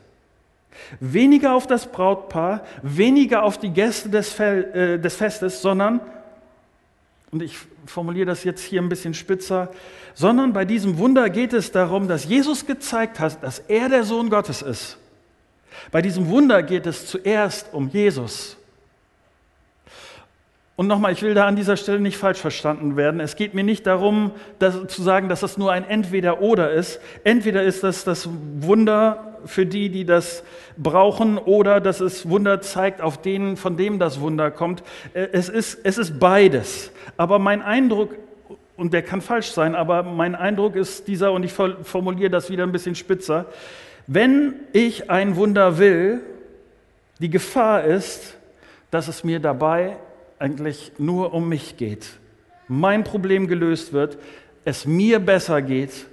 Weniger 1.00 1.54
auf 1.54 1.68
das 1.68 1.86
Brautpaar, 1.86 2.66
weniger 2.82 3.44
auf 3.44 3.60
die 3.60 3.70
Gäste 3.70 4.10
des, 4.10 4.40
äh, 4.40 4.98
des 4.98 5.16
Festes, 5.16 5.62
sondern, 5.62 6.00
und 7.30 7.44
ich 7.44 7.56
formuliere 7.86 8.26
das 8.26 8.44
jetzt 8.44 8.64
hier 8.64 8.82
ein 8.82 8.90
bisschen 8.90 9.14
spitzer, 9.14 9.70
sondern 10.16 10.54
bei 10.54 10.66
diesem 10.66 10.98
Wunder 10.98 11.30
geht 11.30 11.54
es 11.54 11.72
darum, 11.72 12.08
dass 12.08 12.26
Jesus 12.26 12.66
gezeigt 12.66 13.20
hat, 13.20 13.44
dass 13.44 13.60
er 13.60 13.90
der 13.90 14.06
Sohn 14.06 14.32
Gottes 14.32 14.64
ist. 14.64 14.98
Bei 15.92 16.02
diesem 16.02 16.30
Wunder 16.30 16.64
geht 16.64 16.88
es 16.88 17.06
zuerst 17.06 17.72
um 17.76 17.90
Jesus. 17.90 18.58
Und 20.78 20.88
nochmal, 20.88 21.14
ich 21.14 21.22
will 21.22 21.34
da 21.34 21.46
an 21.46 21.56
dieser 21.56 21.78
Stelle 21.78 22.02
nicht 22.02 22.18
falsch 22.18 22.40
verstanden 22.40 22.98
werden. 22.98 23.22
Es 23.22 23.38
geht 23.38 23.54
mir 23.54 23.64
nicht 23.64 23.88
darum, 23.88 24.32
dass, 24.60 24.88
zu 24.88 25.02
sagen, 25.02 25.30
dass 25.30 25.40
das 25.40 25.58
nur 25.58 25.72
ein 25.72 25.88
Entweder-Oder 25.88 26.72
ist. 26.72 27.00
Entweder 27.24 27.64
ist 27.64 27.84
das 27.84 28.04
das 28.04 28.28
Wunder 28.60 29.38
für 29.46 29.66
die, 29.66 29.90
die 29.90 30.06
das 30.06 30.44
brauchen, 30.76 31.38
oder 31.38 31.80
dass 31.80 32.02
es 32.02 32.28
Wunder 32.28 32.60
zeigt, 32.60 33.00
auf 33.00 33.22
denen, 33.22 33.56
von 33.56 33.78
dem 33.78 34.00
das 34.00 34.20
Wunder 34.20 34.52
kommt. 34.52 34.84
Äh, 35.14 35.28
es 35.32 35.48
ist, 35.48 35.80
es 35.84 35.98
ist 35.98 36.20
beides. 36.20 36.92
Aber 37.16 37.40
mein 37.40 37.62
Eindruck, 37.62 38.16
und 38.76 38.92
der 38.92 39.02
kann 39.04 39.22
falsch 39.22 39.52
sein, 39.52 39.76
aber 39.76 40.04
mein 40.04 40.36
Eindruck 40.36 40.76
ist 40.76 41.08
dieser, 41.08 41.32
und 41.32 41.44
ich 41.44 41.54
formuliere 41.54 42.30
das 42.30 42.50
wieder 42.50 42.64
ein 42.64 42.74
bisschen 42.74 42.96
spitzer, 42.96 43.46
wenn 44.08 44.56
ich 44.74 45.10
ein 45.10 45.38
Wunder 45.38 45.78
will, 45.78 46.20
die 47.20 47.30
Gefahr 47.30 47.86
ist, 47.86 48.38
dass 48.92 49.08
es 49.08 49.24
mir 49.24 49.40
dabei 49.40 49.96
eigentlich 50.40 50.94
nur 50.98 51.34
um 51.34 51.50
mich 51.50 51.78
geht, 51.78 52.08
mein 52.68 53.04
Problem 53.04 53.48
gelöst 53.48 53.94
wird, 53.94 54.18
es 54.64 54.86
mir 54.86 55.20
besser 55.20 55.62
geht. 55.62 56.06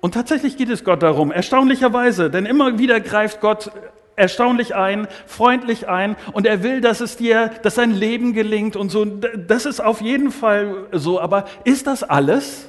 Und 0.00 0.14
tatsächlich 0.14 0.56
geht 0.56 0.70
es 0.70 0.84
Gott 0.84 1.02
darum, 1.02 1.32
erstaunlicherweise, 1.32 2.30
denn 2.30 2.46
immer 2.46 2.78
wieder 2.78 3.00
greift 3.00 3.40
Gott 3.40 3.70
erstaunlich 4.16 4.74
ein, 4.74 5.08
freundlich 5.26 5.88
ein 5.88 6.16
und 6.32 6.46
er 6.46 6.62
will, 6.62 6.80
dass 6.80 7.00
es 7.00 7.16
dir, 7.16 7.50
dass 7.62 7.74
dein 7.74 7.92
Leben 7.92 8.32
gelingt 8.32 8.76
und 8.76 8.88
so. 8.88 9.04
Das 9.04 9.66
ist 9.66 9.80
auf 9.80 10.00
jeden 10.00 10.30
Fall 10.30 10.86
so. 10.92 11.20
Aber 11.20 11.44
ist 11.64 11.86
das 11.86 12.02
alles? 12.02 12.68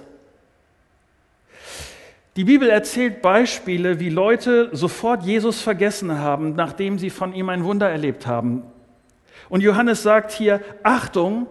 Die 2.38 2.44
Bibel 2.44 2.70
erzählt 2.70 3.24
Beispiele, 3.24 4.00
wie 4.00 4.10
Leute 4.10 4.70
sofort 4.72 5.24
Jesus 5.24 5.60
vergessen 5.60 6.20
haben, 6.20 6.54
nachdem 6.54 7.00
sie 7.00 7.10
von 7.10 7.34
ihm 7.34 7.50
ein 7.50 7.64
Wunder 7.64 7.90
erlebt 7.90 8.28
haben. 8.28 8.62
Und 9.50 9.62
Johannes 9.62 10.04
sagt 10.04 10.32
hier, 10.32 10.62
Achtung, 10.84 11.48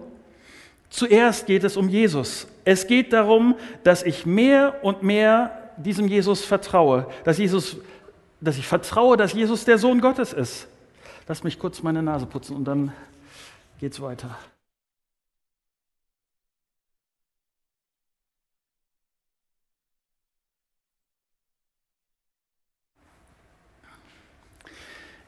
zuerst 0.89 1.47
geht 1.47 1.65
es 1.65 1.77
um 1.77 1.89
Jesus. 1.89 2.47
Es 2.65 2.87
geht 2.87 3.13
darum, 3.13 3.57
dass 3.83 4.05
ich 4.05 4.27
mehr 4.27 4.77
und 4.85 5.03
mehr 5.03 5.73
diesem 5.77 6.07
Jesus 6.07 6.45
vertraue, 6.45 7.09
dass, 7.25 7.39
Jesus, 7.39 7.79
dass 8.41 8.57
ich 8.57 8.67
vertraue, 8.69 9.17
dass 9.17 9.33
Jesus 9.33 9.65
der 9.65 9.79
Sohn 9.79 10.01
Gottes 10.01 10.33
ist. 10.33 10.69
Lass 11.27 11.43
mich 11.43 11.59
kurz 11.59 11.83
meine 11.83 12.01
Nase 12.01 12.27
putzen 12.27 12.55
und 12.55 12.65
dann 12.65 12.93
geht's 13.81 14.01
weiter. 14.01 14.39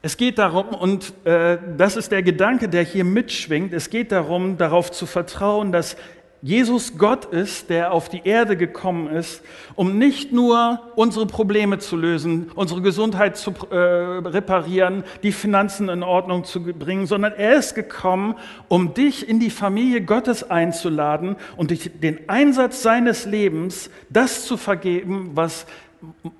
Es 0.01 0.15
geht 0.15 0.37
darum, 0.37 0.69
und 0.69 1.13
äh, 1.25 1.57
das 1.77 1.97
ist 1.97 2.11
der 2.11 2.23
Gedanke, 2.23 2.69
der 2.69 2.83
hier 2.83 3.03
mitschwingt, 3.03 3.73
es 3.73 3.89
geht 3.89 4.13
darum, 4.13 4.57
darauf 4.57 4.91
zu 4.91 5.05
vertrauen, 5.05 5.73
dass 5.73 5.97
Jesus 6.41 6.97
Gott 6.97 7.25
ist, 7.25 7.69
der 7.69 7.91
auf 7.91 8.07
die 8.07 8.21
Erde 8.23 8.55
gekommen 8.55 9.09
ist, 9.09 9.43
um 9.75 9.97
nicht 9.97 10.31
nur 10.31 10.79
unsere 10.95 11.25
Probleme 11.25 11.79
zu 11.79 11.97
lösen, 11.97 12.49
unsere 12.55 12.81
Gesundheit 12.81 13.35
zu 13.35 13.51
äh, 13.71 13.75
reparieren, 13.75 15.03
die 15.21 15.33
Finanzen 15.33 15.89
in 15.89 16.01
Ordnung 16.01 16.45
zu 16.45 16.63
bringen, 16.63 17.07
sondern 17.07 17.33
er 17.33 17.55
ist 17.55 17.75
gekommen, 17.75 18.35
um 18.69 18.93
dich 18.93 19.27
in 19.27 19.41
die 19.41 19.49
Familie 19.49 19.99
Gottes 19.99 20.49
einzuladen 20.49 21.35
und 21.57 21.71
durch 21.71 21.91
den 22.01 22.29
Einsatz 22.29 22.83
seines 22.83 23.25
Lebens 23.25 23.89
das 24.09 24.45
zu 24.45 24.55
vergeben, 24.55 25.31
was 25.33 25.65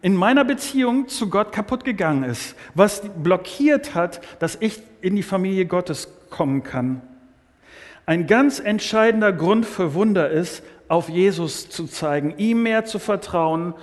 in 0.02 0.16
meiner 0.16 0.46
Beziehung 0.46 1.08
zu 1.08 1.30
Gott 1.30 1.52
kaputt 1.52 1.84
gegangen 1.84 2.24
ist, 2.24 2.56
was 2.76 3.02
blockiert 3.18 3.96
hat, 3.96 4.22
dass 4.40 4.58
ich 4.60 4.82
in 5.02 5.16
die 5.16 5.24
Familie 5.24 5.66
Gottes 5.66 6.08
kommen 6.30 6.64
kann. 6.64 7.02
Ein 8.06 8.26
ganz 8.26 8.60
entscheidender 8.60 9.32
Grund 9.32 9.66
für 9.66 9.94
Wunder 9.94 10.30
ist, 10.30 10.64
auf 10.88 11.10
Jesus 11.10 11.70
zu 11.70 11.86
zeigen, 11.86 12.34
ihm 12.38 12.64
mehr 12.64 12.86
zu 12.86 12.98
vertrauen, 13.00 13.76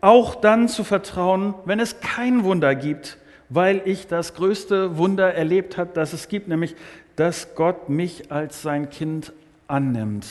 auch 0.00 0.34
dann 0.34 0.68
zu 0.68 0.84
vertrauen, 0.84 1.54
wenn 1.64 1.80
es 1.80 2.00
kein 2.00 2.44
Wunder 2.44 2.74
gibt, 2.74 3.16
weil 3.48 3.82
ich 3.84 4.06
das 4.06 4.34
größte 4.34 4.96
Wunder 4.98 5.34
erlebt 5.34 5.78
habe, 5.78 5.90
das 5.94 6.12
es 6.12 6.28
gibt, 6.28 6.48
nämlich, 6.48 6.76
dass 7.16 7.54
Gott 7.54 7.88
mich 7.88 8.30
als 8.30 8.62
sein 8.62 8.90
Kind 8.90 9.32
annimmt. 9.66 10.26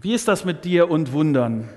Wie 0.00 0.14
ist 0.14 0.28
das 0.28 0.44
mit 0.44 0.64
dir 0.64 0.90
und 0.90 1.12
Wundern? 1.12 1.68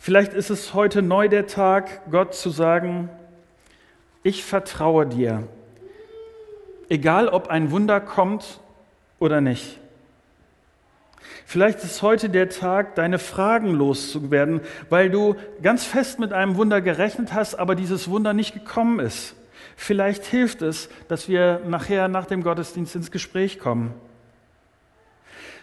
Vielleicht 0.00 0.32
ist 0.32 0.50
es 0.50 0.74
heute 0.74 1.02
neu 1.02 1.28
der 1.28 1.46
Tag, 1.46 2.10
Gott 2.10 2.34
zu 2.34 2.50
sagen, 2.50 3.08
ich 4.24 4.44
vertraue 4.44 5.06
dir, 5.06 5.46
egal 6.88 7.28
ob 7.28 7.46
ein 7.46 7.70
Wunder 7.70 8.00
kommt 8.00 8.58
oder 9.20 9.40
nicht. 9.40 9.78
Vielleicht 11.46 11.84
ist 11.84 12.02
heute 12.02 12.28
der 12.28 12.48
Tag, 12.48 12.96
deine 12.96 13.20
Fragen 13.20 13.72
loszuwerden, 13.72 14.60
weil 14.88 15.10
du 15.10 15.36
ganz 15.62 15.84
fest 15.84 16.18
mit 16.18 16.32
einem 16.32 16.56
Wunder 16.56 16.80
gerechnet 16.80 17.34
hast, 17.34 17.54
aber 17.54 17.76
dieses 17.76 18.10
Wunder 18.10 18.32
nicht 18.32 18.52
gekommen 18.52 18.98
ist. 18.98 19.36
Vielleicht 19.76 20.24
hilft 20.24 20.60
es, 20.60 20.88
dass 21.06 21.28
wir 21.28 21.60
nachher 21.68 22.08
nach 22.08 22.26
dem 22.26 22.42
Gottesdienst 22.42 22.96
ins 22.96 23.12
Gespräch 23.12 23.60
kommen. 23.60 23.94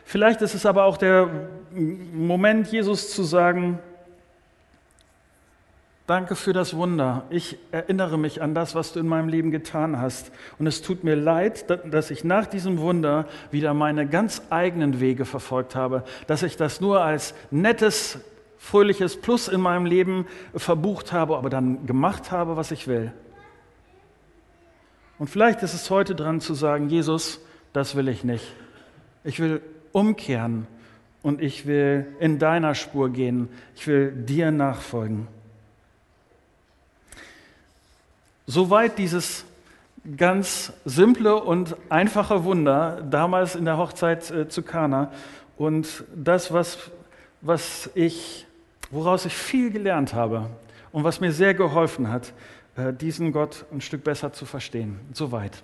Vielleicht 0.08 0.42
ist 0.42 0.54
es 0.54 0.66
aber 0.66 0.86
auch 0.86 0.96
der 0.96 1.30
Moment, 1.70 2.72
Jesus 2.72 3.12
zu 3.12 3.24
sagen, 3.24 3.78
danke 6.06 6.38
für 6.38 6.54
das 6.54 6.78
Wunder. 6.78 7.26
Ich 7.30 7.58
erinnere 7.74 8.18
mich 8.18 8.42
an 8.42 8.56
das, 8.56 8.74
was 8.74 8.94
du 8.94 9.02
in 9.02 9.08
meinem 9.10 9.28
Leben 9.28 9.52
getan 9.52 10.00
hast. 10.00 10.32
Und 10.60 10.66
es 10.66 10.82
tut 10.82 11.04
mir 11.04 11.16
leid, 11.16 11.66
dass 11.92 12.10
ich 12.10 12.24
nach 12.24 12.46
diesem 12.46 12.78
Wunder 12.78 13.28
wieder 13.52 13.74
meine 13.74 14.08
ganz 14.08 14.42
eigenen 14.50 15.02
Wege 15.02 15.26
verfolgt 15.26 15.76
habe, 15.76 16.06
dass 16.26 16.42
ich 16.42 16.56
das 16.56 16.80
nur 16.80 17.02
als 17.02 17.34
nettes, 17.52 18.18
fröhliches 18.58 19.20
Plus 19.20 19.50
in 19.50 19.60
meinem 19.60 19.86
Leben 19.86 20.26
verbucht 20.56 21.12
habe, 21.12 21.36
aber 21.36 21.50
dann 21.50 21.86
gemacht 21.86 22.32
habe, 22.32 22.56
was 22.56 22.72
ich 22.72 22.88
will. 22.88 23.12
Und 25.20 25.30
vielleicht 25.30 25.64
ist 25.64 25.74
es 25.74 25.90
heute 25.90 26.16
dran 26.16 26.40
zu 26.40 26.54
sagen, 26.54 26.88
Jesus, 26.88 27.42
das 27.74 27.98
will 27.98 28.08
ich 28.08 28.24
nicht. 28.24 28.46
Ich 29.26 29.42
will 29.42 29.62
umkehren 29.98 30.68
und 31.24 31.42
ich 31.42 31.66
will 31.66 32.06
in 32.20 32.38
deiner 32.38 32.76
Spur 32.76 33.10
gehen. 33.10 33.50
Ich 33.76 33.88
will 33.88 34.12
dir 34.12 34.52
nachfolgen. 34.52 35.28
Soweit 38.46 39.00
dieses 39.00 39.44
ganz 40.16 40.72
simple 40.86 41.36
und 41.36 41.76
einfache 41.90 42.44
Wunder 42.44 43.02
damals 43.10 43.56
in 43.56 43.66
der 43.66 43.78
Hochzeit 43.78 44.30
äh, 44.30 44.48
zu 44.48 44.62
Kana 44.62 45.12
und 45.58 46.04
das, 46.16 46.54
was, 46.54 46.92
was 47.42 47.90
ich, 47.96 48.46
woraus 48.92 49.26
ich 49.26 49.34
viel 49.34 49.72
gelernt 49.72 50.14
habe 50.14 50.50
und 50.92 51.04
was 51.04 51.20
mir 51.20 51.32
sehr 51.32 51.56
geholfen 51.56 52.10
hat, 52.10 52.34
äh, 52.76 52.94
diesen 52.94 53.32
Gott 53.32 53.66
ein 53.74 53.82
Stück 53.82 54.04
besser 54.04 54.32
zu 54.32 54.46
verstehen. 54.46 55.00
Soweit. 55.12 55.64